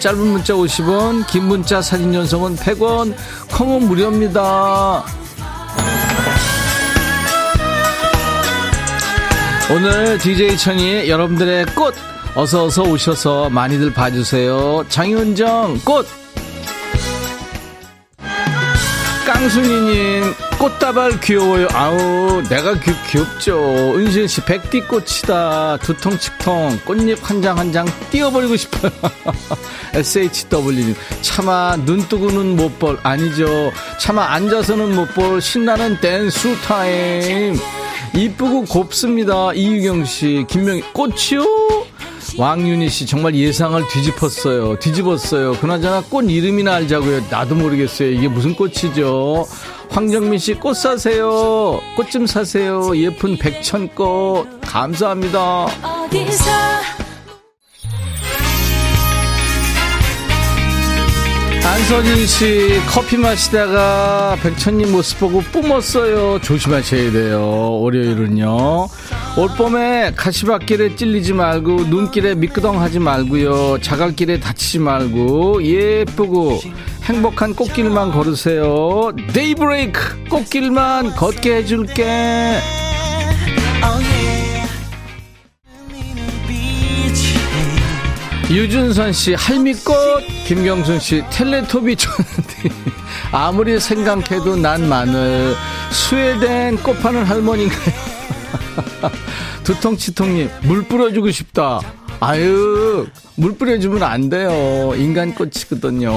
[0.01, 3.15] 짧은 문자 50원 긴 문자 사진 전송은 100원.
[3.57, 5.05] 콩은 무료입니다.
[9.73, 11.95] 오늘 DJ 천이 여러분들의 꽃
[12.35, 14.85] 어서 어서 오셔서 많이들 봐주세요.
[14.89, 16.07] 장윤정 꽃!
[19.25, 21.69] 깡순이님 꽃다발 귀여워요.
[21.73, 23.95] 아우 내가 귀, 귀엽죠.
[23.97, 25.79] 은신씨 백띠꽃이다.
[25.79, 28.93] 두통치통 꽃잎 한 장 한 장 띄워버리고 싶어요.
[29.97, 33.73] SHW님 차마 눈 뜨고는 못 볼 아니죠.
[33.99, 37.57] 차마 앉아서는 못 볼 신나는 댄스 타임.
[38.15, 39.55] 이쁘고 곱습니다.
[39.55, 41.43] 이유경 씨 김명희 꽃이요
[42.45, 44.77] 왕윤희 씨 정말 예상을 뒤집었어요.
[44.79, 45.53] 뒤집었어요.
[45.61, 47.25] 그나저나 꽃 이름이나 알자고요.
[47.29, 48.09] 나도 모르겠어요.
[48.13, 49.47] 이게 무슨 꽃이죠?
[49.91, 51.83] 황정민 씨 꽃 사세요.
[51.97, 52.97] 꽃 좀 사세요.
[52.97, 54.63] 예쁜 백천꽃.
[54.63, 55.67] 감사합니다.
[55.83, 56.51] 어디서
[61.71, 66.41] 안서진 씨 커피 마시다가 백천님 모습 보고 뿜었어요.
[66.41, 67.81] 조심하셔야 돼요.
[67.81, 68.89] 월요일은요.
[69.37, 73.79] 올봄에 가시밭길에 찔리지 말고 눈길에 미끄덩하지 말고요.
[73.83, 76.59] 자갈길에 다치지 말고 예쁘고
[77.05, 79.13] 행복한 꽃길만 걸으세요.
[79.33, 82.59] 데이브레이크 꽃길만 걷게 해줄게.
[88.51, 92.71] 유준선 씨 할미꽃 김경순 씨 텔레토비 쳤는데
[93.31, 95.55] 아무리 생각해도 난 마늘.
[95.93, 97.95] 스웨덴 꽃 파는 할머니인가요?
[99.63, 101.79] 두통치통님 물 뿌려주고 싶다.
[102.19, 104.93] 아유 물 뿌려주면 안 돼요.
[104.97, 106.13] 인간 꽃이거든요.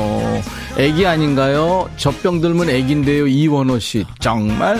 [0.79, 1.87] 애기 아닌가요?
[1.97, 4.03] 젖병 들면 애기인데요 이원호 씨.
[4.19, 4.79] 정말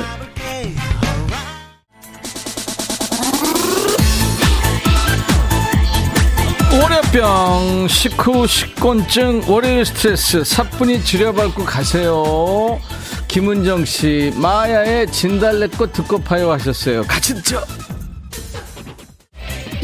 [7.14, 12.80] 월요병, 식후, 식곤증, 월요일 스트레스, 사뿐히 지려밟고 가세요.
[13.28, 17.04] 김은정 씨, 마야의 진달래꽃 듣고 파요 하셨어요.
[17.04, 17.62] 같이 듣죠.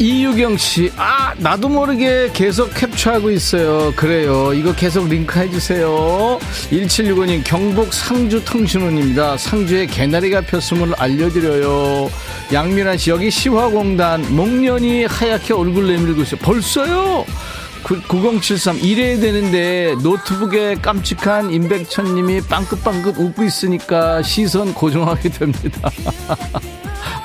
[0.00, 3.92] 이유경 씨, 아, 나도 모르게 계속 캡처하고 있어요.
[3.94, 4.54] 그래요.
[4.54, 6.38] 이거 계속 링크 해주세요.
[6.70, 9.36] 1765님, 경북 상주 통신원입니다.
[9.36, 12.10] 상주에 개나리가 폈음을 알려드려요.
[12.50, 16.40] 양민아 씨, 여기 시화공단, 목련이 하얗게 얼굴 내밀고 있어요.
[16.40, 17.26] 벌써요?
[18.08, 25.90] 9073 이래야 되는데 노트북에 깜찍한 임백천님이 빵긋빵긋 웃고 있으니까 시선 고정하게 됩니다.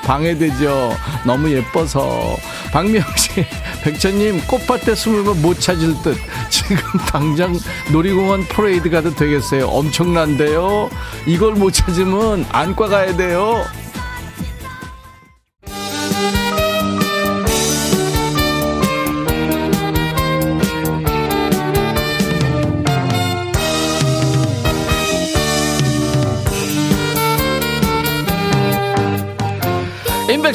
[0.06, 0.96] 방해되죠.
[1.26, 2.36] 너무 예뻐서.
[2.72, 3.44] 박미영 씨,
[3.82, 6.16] 백천님 꽃밭에 숨으면 못 찾을 듯.
[6.48, 6.76] 지금
[7.10, 7.58] 당장
[7.92, 9.66] 놀이공원 프레이드 가도 되겠어요.
[9.66, 10.90] 엄청난데요.
[11.26, 13.64] 이걸 못 찾으면 안과 가야 돼요.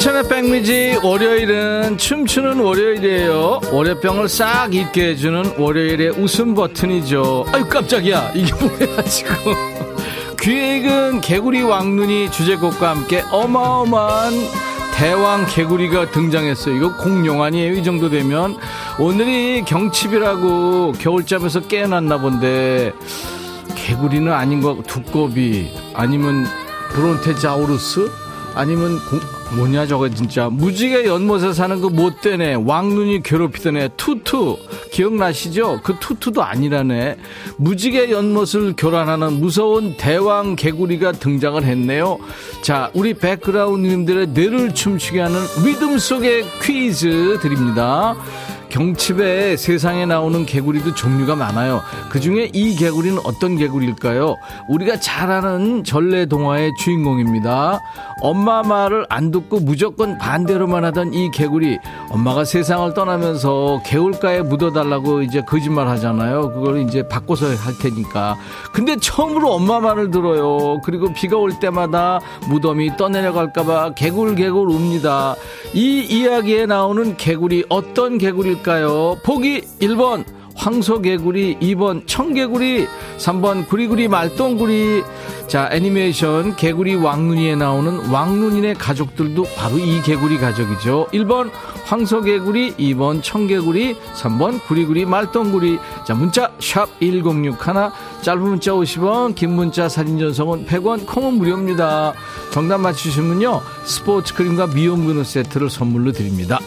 [0.02, 3.60] 인백션의 백미지 월요일은 춤추는 월요일이에요.
[3.70, 7.46] 월요병을 싹 잊게 해주는 월요일의 웃음 버튼이죠.
[7.52, 8.32] 아유 깜짝이야.
[8.34, 9.34] 이게 뭐야 지금.
[10.40, 14.32] 귀액은 개구리 왕눈이 주제곡과 함께 어마어마한
[14.94, 16.74] 대왕 개구리가 등장했어요.
[16.74, 17.74] 이거 공룡 아니에요?
[17.74, 18.56] 이 정도 되면.
[18.98, 22.92] 오늘이 경칩이라고 겨울잠에서 깨어났나 본데
[23.76, 26.44] 개구리는 아닌 거 두꺼비 아니면
[26.90, 28.21] 브론테 자우루스
[28.54, 29.20] 아니면 공-
[29.56, 30.48] 뭐냐 저거 진짜.
[30.50, 34.56] 무지개 연못에 사는 그 못된 애 왕눈이 괴롭히던 애 투투.
[34.92, 35.80] 기억나시죠?
[35.82, 37.16] 그 투투도 아니라네.
[37.56, 42.18] 무지개 연못을 교란하는 무서운 대왕 개구리가 등장을 했네요.
[42.62, 48.14] 자 우리 백그라운드님들의 뇌를 춤추게 하는 리듬 속의 퀴즈 드립니다
[48.72, 51.82] 경칩에 세상에 나오는 개구리도 종류가 많아요.
[52.08, 54.36] 그 중에 이 개구리는 어떤 개구리일까요?
[54.66, 57.80] 우리가 잘 아는 전래 동화의 주인공입니다.
[58.22, 61.78] 엄마 말을 안 듣고 무조건 반대로만 하던 이 개구리.
[62.08, 66.52] 엄마가 세상을 떠나면서 개울가에 묻어달라고 이제 거짓말 하잖아요.
[66.54, 68.38] 그걸 이제 바꿔서 할 테니까.
[68.72, 70.80] 근데 처음으로 엄마 말을 들어요.
[70.82, 75.34] 그리고 비가 올 때마다 무덤이 떠내려갈까봐 개굴개굴 웁니다.
[75.74, 78.61] 이 이야기에 나오는 개구리 어떤 개구리일까요?
[79.24, 82.86] 보기 1번 황소개구리, 2번 청개구리,
[83.18, 85.02] 3번 구리구리 말똥구리.
[85.48, 91.08] 자, 애니메이션 개구리 왕눈이에 나오는 왕눈이네 가족들도 바로 이 개구리 가족이죠.
[91.12, 91.50] 1번
[91.84, 95.78] 황소개구리, 2번 청개구리, 3번 구리구리 말똥구리.
[96.06, 97.90] 자, 문자 샵 1061,
[98.22, 102.12] 짧은 문자 50원, 긴 문자 사진 전송은 100원, 콩은 무료입니다.
[102.52, 103.60] 정답 맞추시면요.
[103.84, 106.60] 스포츠 크림과 미용 비누 세트를 선물로 드립니다.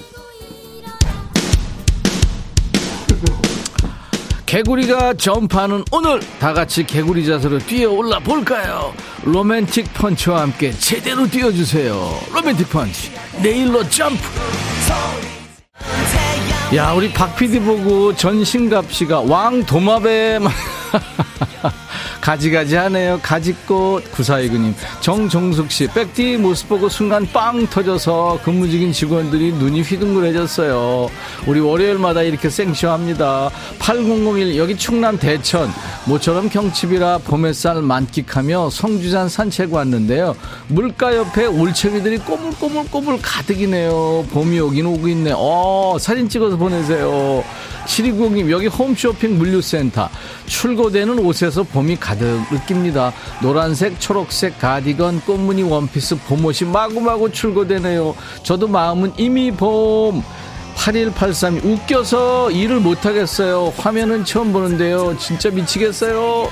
[4.55, 8.93] 개구리가 점프하는 오늘 다 같이 개구리 자세로 뛰어 올라 볼까요?
[9.25, 11.93] 로맨틱 펀치와 함께 제대로 뛰어주세요.
[12.33, 13.11] 로맨틱 펀치
[13.43, 14.23] 내일로 점프.
[16.73, 20.45] 야 우리 박 PD 보고 전신갑 씨가 왕 도마뱀
[22.25, 23.19] 가지가지 하네요.
[23.21, 31.07] 가지꽃 구사이구님 정종숙 씨 백디 모습 보고 순간 빵 터져서 근무 중인 직원들이 눈이 휘둥그레졌어요.
[31.45, 33.51] 우리 월요일마다 이렇게 생쇼합니다.
[33.77, 35.69] 8001 여기 충남 대천
[36.05, 40.35] 모처럼 경칩이라 봄 햇살 만끽하며 성주산 산책 왔는데요.
[40.67, 44.25] 물가 옆에 올챙이들이 꼬물꼬물꼬물 가득이네요.
[44.31, 45.33] 봄이 오긴 오고 있네.
[45.35, 47.43] 어 사진 찍어서 보내세요.
[47.85, 50.09] 7290님 여기 홈쇼핑 물류센터
[50.47, 53.13] 출고되는 옷에서 봄이 가득 느낍니다.
[53.41, 58.15] 노란색 초록색 가디건 꽃무늬 원피스 봄옷이 마구마구 출고되네요.
[58.43, 60.23] 저도 마음은 이미 봄.
[60.75, 63.73] 8183 웃겨서 일을 못하겠어요.
[63.77, 65.17] 화면은 처음 보는데요.
[65.17, 66.49] 진짜 미치겠어요.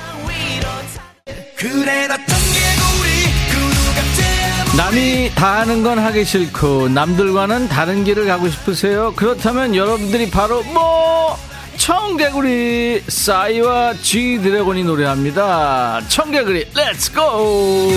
[4.76, 9.14] 남이 다 하는 건 하기 싫고 남들과는 다른 길을 가고 싶으세요?
[9.16, 11.38] 그렇다면 여러분들이 바로 뭐
[11.84, 16.00] 청개구리 싸이와 G 드래곤이 노래합니다.
[16.08, 17.90] 청개구리 Let's go!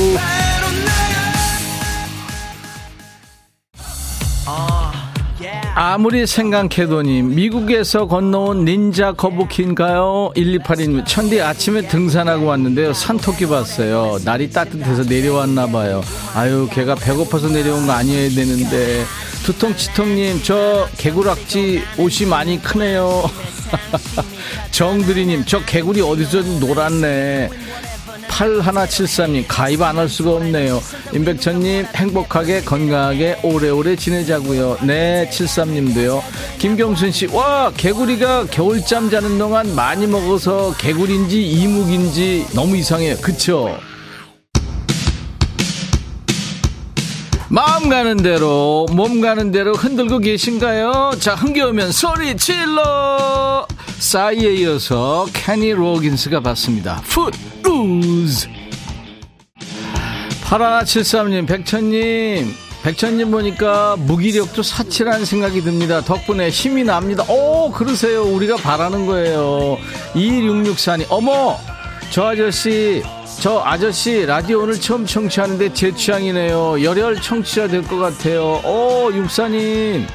[5.96, 10.30] 아무리 생각해도니 미국에서 건너온 닌자 거북이인가요?
[10.36, 12.92] 1282님 백디 아침에 등산하고 왔는데요.
[12.92, 14.18] 산토끼 봤어요.
[14.22, 16.02] 날이 따뜻해서 내려왔나 봐요.
[16.34, 19.04] 아유 걔가 배고파서 내려온 거 아니어야 되는데.
[19.44, 23.30] 두통치통님 저 개구락지 옷이 많이 크네요.
[24.72, 27.48] 정드리님 저 개구리 어디서 놀았네
[28.28, 30.82] 8173님 가입 안 할 수가 없네요.
[31.14, 34.78] 임백천님 행복하게 건강하게 오래오래 지내자고요.
[34.82, 36.20] 네 73님도요.
[36.58, 43.16] 김경순씨 와 개구리가 겨울잠 자는 동안 많이 먹어서 개구리인지 이묵인지 너무 이상해요.
[43.22, 43.78] 그쵸?
[47.48, 51.12] 마음 가는 대로 몸 가는 대로 흔들고 계신가요?
[51.20, 53.66] 자 흥겨우면 소리 질러!
[53.98, 57.00] 싸이에 이어서 캐니 로긴스가 봤습니다.
[57.08, 57.32] 풋
[57.84, 58.48] 루즈
[60.44, 62.54] 8173님 백천님.
[62.82, 66.00] 백천님 보니까 무기력도 사치라는 생각이 듭니다.
[66.02, 67.24] 덕분에 힘이 납니다.
[67.28, 68.22] 오 그러세요.
[68.22, 69.76] 우리가 바라는 거예요.
[70.14, 71.58] 2664님 어머!
[72.10, 73.02] 저 아저씨
[73.40, 76.82] 저 아저씨 라디오 오늘 처음 청취하는데 제 취향이네요.
[76.82, 78.60] 열혈 청취자 될 것 같아요.
[78.64, 80.06] 오 육사님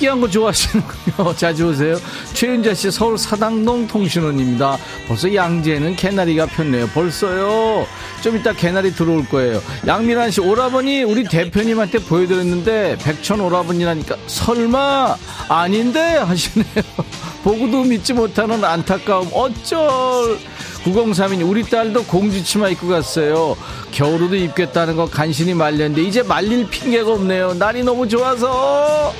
[0.00, 1.34] 특이한 거 좋아하시는군요.
[1.36, 1.96] 자주 오세요.
[2.32, 4.78] 최윤자 씨 서울 사당동 통신원입니다.
[5.06, 6.88] 벌써 양재에는 개나리가 폈네요.
[6.88, 7.86] 벌써요?
[8.22, 9.62] 좀 이따 개나리 들어올 거예요.
[9.86, 15.16] 양미란 씨 오라버니 우리 대표님한테 보여드렸는데 백천 오라버니라니까 설마
[15.48, 16.84] 아닌데 하시네요.
[17.44, 19.28] 보고도 믿지 못하는 안타까움.
[19.32, 20.38] 어쩔.
[20.84, 23.54] 9032님 우리 딸도 공주 치마 입고 갔어요.
[23.90, 27.54] 겨울에도 입겠다는 거 간신히 말렸는데 이제 말릴 핑계가 없네요.
[27.54, 29.12] 날이 너무 좋아서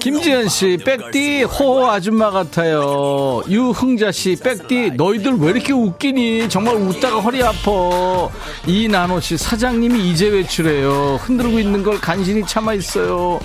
[0.00, 3.42] 김지현 씨, 백디 호호 아줌마 같아요.
[3.48, 6.48] 유흥자 씨, 백디 너희들 왜 이렇게 웃기니?
[6.48, 8.30] 정말 웃다가 허리 아파.
[8.66, 11.18] 이나노 씨, 사장님이 이제 외출해요.
[11.20, 13.40] 흔들고 있는 걸 간신히 참아 있어요.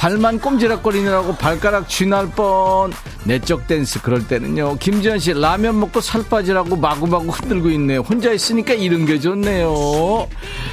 [0.00, 2.90] 발만 꼼지락거리느라고 발가락 쥐날 뻔.
[3.24, 4.78] 내적 댄스 그럴 때는요.
[4.78, 8.00] 김지현 씨, 라면 먹고 살 빠지라고 마구마구 흔들고 있네요.
[8.00, 10.26] 혼자 있으니까 이런 게 좋네요.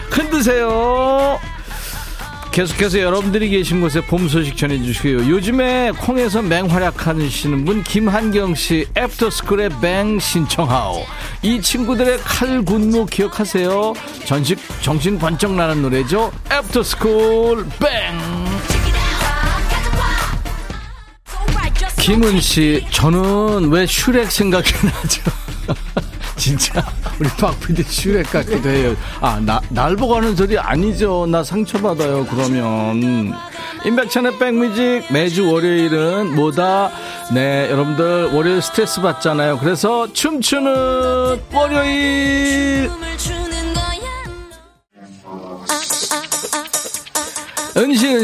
[0.10, 1.38] 흔드세요.
[2.54, 5.30] 계속해서 여러분들이 계신 곳에 봄 소식 전해주시고요.
[5.30, 11.04] 요즘에 콩에서 맹활약하시는 분 김한경 씨 애프터스쿨의 Bang 신청하오.
[11.42, 13.94] 이 친구들의 칼 군무 기억하세요?
[14.24, 16.32] 전식 정신 번쩍 나는 노래죠.
[16.50, 18.77] 애프터스쿨 Bang.
[22.08, 25.24] 김은 씨, 저는 왜 슈렉 생각이 나죠?
[26.38, 26.82] 진짜
[27.20, 28.95] 우리 박 PD 슈렉 같기도 해요.
[29.20, 31.26] 아, 나, 날 보고 하는 소리 아니죠.
[31.26, 32.26] 나 상처받아요.
[32.28, 33.34] 그러면.
[33.84, 36.91] 임백천의 백뮤직 매주 월요일은 뭐다?
[37.34, 39.58] 네, 여러분들 월요일 스트레스 받잖아요.
[39.58, 42.89] 그래서 춤추는 월요일.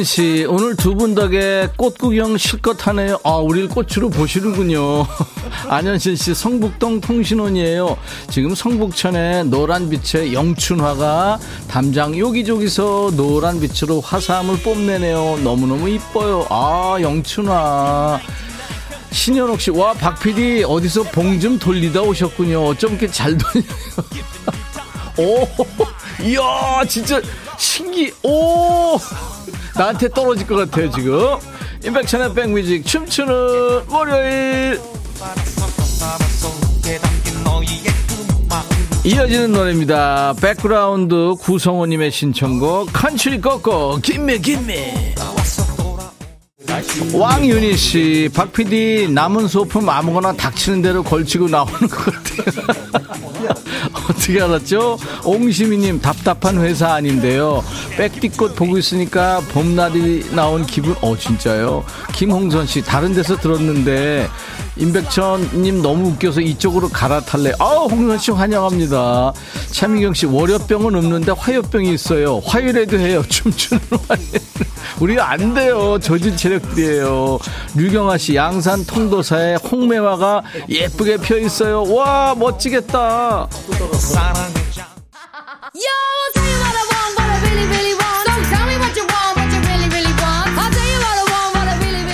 [0.03, 3.19] 씨, 오늘 두 분 덕에 꽃 구경 실컷 하네요.
[3.23, 5.05] 아, 우리를 꽃으로 보시는군요.
[5.69, 7.97] 안현신 씨, 성북동 통신원이에요.
[8.29, 15.39] 지금 성북천에 노란 빛의 영춘화가 담장 여기저기서 노란 빛으로 화사함을 뽐내네요.
[15.43, 16.45] 너무너무 이뻐요.
[16.49, 18.19] 아, 영춘화.
[19.11, 22.63] 신현옥 씨, 와, 박 PD 어디서 봉 좀 돌리다 오셨군요.
[22.65, 23.67] 어쩜 이렇게 잘 돌려요.
[25.17, 25.47] 오,
[26.23, 27.21] 이야, 진짜
[27.57, 28.97] 신기, 오!
[29.75, 31.37] 나한테 떨어질 것 같아요, 지금.
[31.83, 33.33] 임백천의 백뮤직 춤추는
[33.89, 34.79] 월요일.
[39.05, 40.33] 이어지는 노래입니다.
[40.41, 45.13] 백그라운드 구성호님의 신청곡 컨츄리 꼬꼬 Gimme Gimme
[47.13, 53.13] 왕윤희 씨, 박 PD 남은 소품 아무거나 닥치는 대로 걸치고 나오는 것 같아요.
[54.09, 54.97] 어떻게 알았죠?
[55.23, 57.63] 옹시미님 답답한 회사 아닌데요.
[57.97, 60.95] 백띠꽃 보고 있으니까 봄날이 나온 기분.
[61.01, 61.83] 어 진짜요?
[62.13, 64.29] 김홍선 씨 다른 데서 들었는데
[64.75, 67.53] 임백천님 너무 웃겨서 이쪽으로 갈아탈래.
[67.59, 69.33] 아 홍선 씨 환영합니다.
[69.71, 72.39] 차미경 씨 월요병은 없는데 화요병이 있어요.
[72.45, 73.23] 화요일에도 해요.
[73.27, 74.41] 춤추는 화요일.
[74.99, 75.99] 우리 안 돼요.
[75.99, 77.39] 저질 체력들이에요.
[77.75, 81.83] 류경아 씨, 양산 통도사에 홍매화가 예쁘게 펴 있어요.
[81.83, 83.47] 와, 멋지겠다.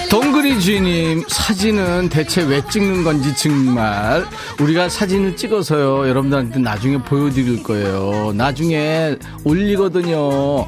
[0.10, 0.86] 동그리 주인
[1.20, 4.26] 님, 사진은 대체 왜 찍는 건지 정말.
[4.60, 8.32] 우리가 사진을 찍어서요, 여러분들한테 나중에 보여드릴 거예요.
[8.34, 10.66] 나중에 올리거든요.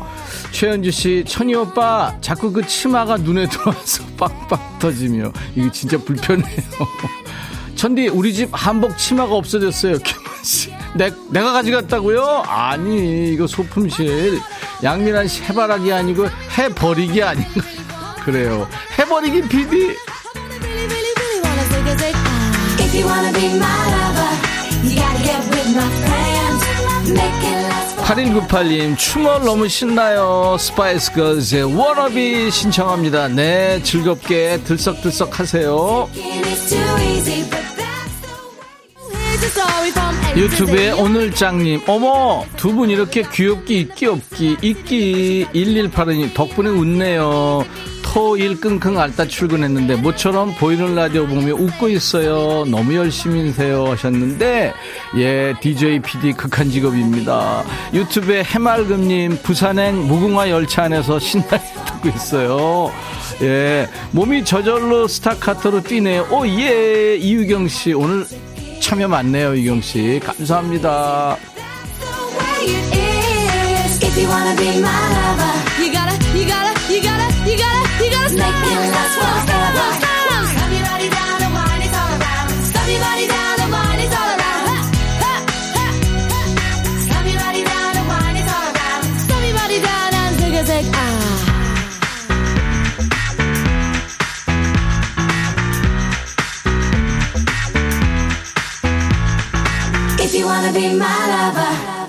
[0.52, 5.32] 최현주 씨, 천희 오빠, 자꾸 그 치마가 눈에 들어와서 빵빵 터지며.
[5.56, 6.62] 이거 진짜 불편해요.
[7.76, 10.00] 천디, 우리 집 한복 치마가 없어졌어요.
[10.00, 10.72] 김원 씨.
[10.96, 12.44] 내, 내가 가져갔다고요?
[12.46, 14.40] 아니, 이거 소품실.
[15.28, 16.28] 씨, 해바라기 아니고
[16.58, 17.62] 해버리기 아닌가.
[18.26, 18.68] 그래요.
[19.00, 19.96] 해버리기 PD.
[20.82, 22.18] Really, really, really wanna take a take.
[22.80, 24.32] If you wanna be my lover,
[24.84, 26.62] you gotta get with my friends.
[27.12, 30.58] Make it last forever 8198님, 춤을 너무 신나요.
[30.60, 33.28] Spice Girls의 Wannabe 신청합니다.
[33.30, 36.10] 네, 즐겁게 들썩들썩 하세요.
[40.36, 40.92] 유튜브에.
[40.92, 47.66] 오늘장님, 어머, 두 분 이렇게 귀엽기, 있기, 없기, 있기, 1182님, 덕분에 웃네요.
[48.14, 52.66] 토일 끙끙 앓다 출근했는데 모처럼 보이는 라디오 보며 웃고 있어요.
[52.66, 54.74] 너무 열심히세요 하셨는데
[55.16, 57.64] 예 DJ PD 극한 직업입니다.
[57.94, 62.92] 유튜브에 해맑음님 부산행 무궁화 열차 안에서 신나게 듣고 있어요.
[63.44, 66.28] 예 몸이 저절로 스타카토로 뛰네요.
[66.30, 68.26] oh yeah 이유경 씨 오늘
[68.82, 71.38] 참여 많네요 이경 씨 감사합니다.
[74.18, 75.12] you wanna be my
[100.24, 102.01] If you wanna be my lover.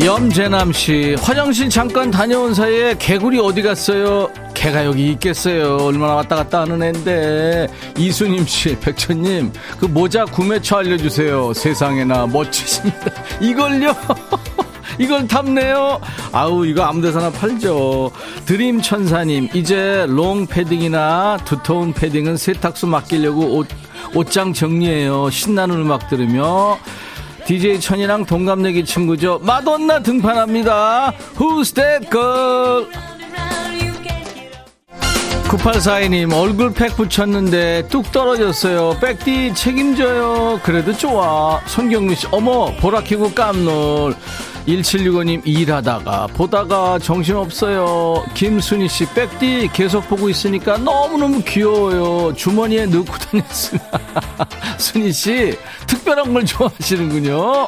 [0.00, 4.30] 염재남 씨, 화장실 잠깐 다녀온 사이에 개구리 어디 갔어요?
[4.54, 5.76] 걔가 여기 있겠어요.
[5.82, 7.68] 얼마나 왔다 갔다 하는 앤데.
[7.98, 11.52] 이수님 씨, 백천님, 그 모자 구매처 알려주세요.
[11.52, 13.12] 세상에나 멋지십니다.
[13.42, 13.94] 이걸요?
[14.98, 16.00] 이걸 탐내요?
[16.32, 18.10] 아우, 이거 아무 데서나 팔죠.
[18.46, 23.68] 드림 천사님, 이제 롱 패딩이나 두터운 패딩은 세탁소 맡기려고 옷,
[24.14, 25.28] 옷장 정리해요.
[25.28, 26.78] 신나는 음악 들으며.
[27.46, 29.38] DJ 천이랑 동갑내기 친구죠.
[29.42, 31.12] 마돈나 등판합니다.
[31.36, 32.86] Who's that girl?
[35.52, 38.96] 9842님 얼굴 팩 붙였는데 뚝 떨어졌어요.
[39.02, 40.60] 백디 책임져요.
[40.62, 41.60] 그래도 좋아.
[41.66, 44.14] 손경민 씨 어머 보라 키고 깜놀.
[44.66, 48.24] 1765님 일하다가 보다가 정신없어요.
[48.32, 52.34] 김순희 씨 백디 계속 보고 있으니까 너무너무 귀여워요.
[52.34, 54.00] 주머니에 넣고 다녔습니다.
[54.78, 57.66] 순희 씨 특별한 걸 좋아하시는군요.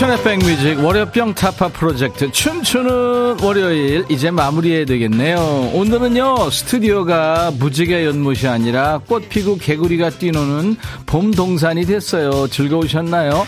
[0.00, 5.70] 임백천의 백뮤직 월요병 타파 프로젝트 춤추는 월요일 이제 마무리해야 되겠네요.
[5.74, 12.48] 오늘은요 스튜디오가 무지개 연못이 아니라 꽃 피고 개구리가 뛰노는 봄 동산이 됐어요.
[12.48, 13.46] 즐거우셨나요?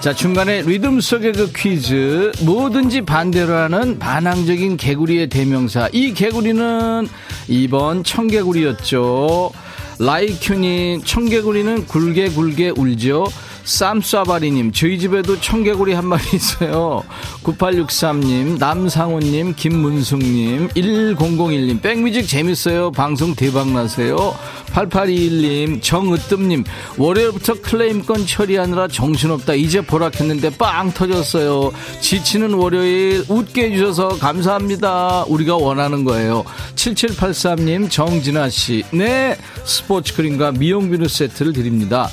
[0.00, 5.88] 자 중간에 리듬 속의 그 퀴즈 뭐든지 반대로 하는 반항적인 개구리의 대명사.
[5.92, 7.08] 이 개구리는
[7.48, 9.52] 2번 청개구리였죠.
[9.98, 13.26] 라이큐님 청개구리는 굴게 굴게 울죠
[13.64, 17.02] 쌈쏴바리님, 저희 집에도 청개구리 한 마리 있어요.
[17.42, 22.92] 9863님, 남상호님, 김문숙님, 1001님, 백뮤직 재밌어요.
[22.92, 24.34] 방송 대박나세요.
[24.72, 26.64] 8821님, 정으뜸님,
[26.98, 29.54] 월요일부터 클레임건 처리하느라 정신없다.
[29.54, 31.72] 이제 보락했는데 빵 터졌어요.
[32.00, 35.24] 지치는 월요일 웃게 해주셔서 감사합니다.
[35.28, 36.44] 우리가 원하는 거예요.
[36.74, 42.10] 7783님, 정진아씨, 네, 스포츠 크림과 미용 비누 세트를 드립니다.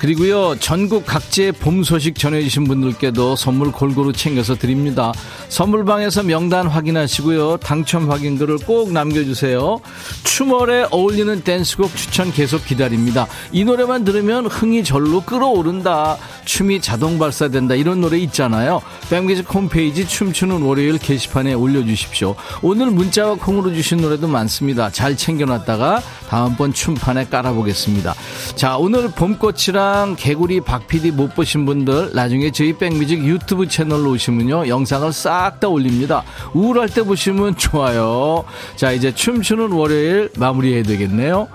[0.00, 5.12] 그리고요 전국 각지의 봄 소식 전해주신 분들께도 선물 골고루 챙겨서 드립니다.
[5.48, 9.80] 선물방에서 명단 확인하시고요 당첨 확인글을 꼭 남겨주세요.
[10.24, 13.26] 추월에 어울리는 댄스곡 추천 계속 기다립니다.
[13.52, 16.16] 이 노래만 들으면 흥이 절로 끌어오른다.
[16.44, 17.74] 춤이 자동 발사된다.
[17.74, 18.80] 이런 노래 있잖아요.
[19.10, 22.36] 뱀기직 홈페이지 춤추는 월요일 게시판에 올려주십시오.
[22.62, 24.90] 오늘 문자와 콩으로 주신 노래도 많습니다.
[24.90, 28.14] 잘 챙겨놨다가 다음번 춤판에 깔아보겠습니다.
[28.54, 29.58] 자 오늘 봄꽃이
[29.88, 34.68] 랑 개구리 박PD 못 보신 분들 나중에 저희 백뮤직 유튜브 채널로 오시면요.
[34.68, 36.22] 영상을 싹 다 올립니다.
[36.52, 38.44] 우울할 때 보시면 좋아요.
[38.76, 41.48] 자 이제 춤추는 월요일 마무리해야 되겠네요.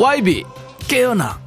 [0.00, 0.44] YB
[0.88, 1.38] 깨어나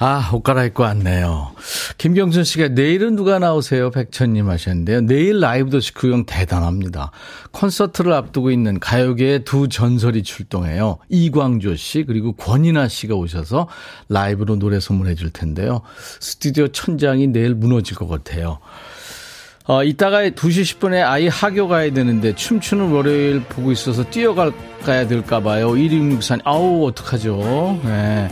[0.00, 1.52] 아, 옷 갈아입고 왔네요.
[1.98, 3.90] 김경준 씨가 내일은 누가 나오세요?
[3.90, 5.00] 백천님 하셨는데요.
[5.00, 7.10] 내일 라이브 도시 구경 대단합니다.
[7.50, 10.98] 콘서트를 앞두고 있는 가요계의 두 전설이 출동해요.
[11.08, 13.66] 이광조 씨 그리고 권인아 씨가 오셔서
[14.08, 15.82] 라이브로 노래 선물해 줄 텐데요.
[16.20, 18.60] 스튜디오 천장이 내일 무너질 것 같아요.
[19.64, 25.76] 어, 이따가 2시 10분에 아이 학교 가야 되는데 춤추는 월요일 보고 있어서 뛰어가야 될까 봐요.
[25.76, 26.38] 1664.
[26.44, 27.80] 아우, 어떡하죠.
[27.84, 28.28] 네.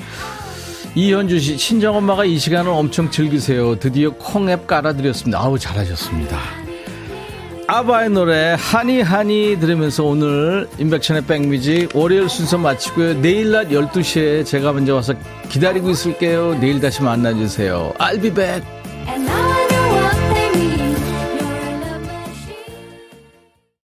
[0.97, 3.79] 이현주 씨, 친정 엄마가 이 시간을 엄청 즐기세요.
[3.79, 5.39] 드디어 콩앱 깔아드렸습니다.
[5.39, 6.39] 아우, 잘하셨습니다.
[7.67, 13.21] 아바의 노래, 하니, 하니 들으면서 오늘 인백천의 백뮤직 월요일 순서 마치고요.
[13.21, 15.13] 내일 낮 12시에 제가 먼저 와서
[15.51, 16.57] 기다리고 있을게요.
[16.61, 17.93] 내일 다시 만나주세요.
[17.99, 18.65] I'll be back.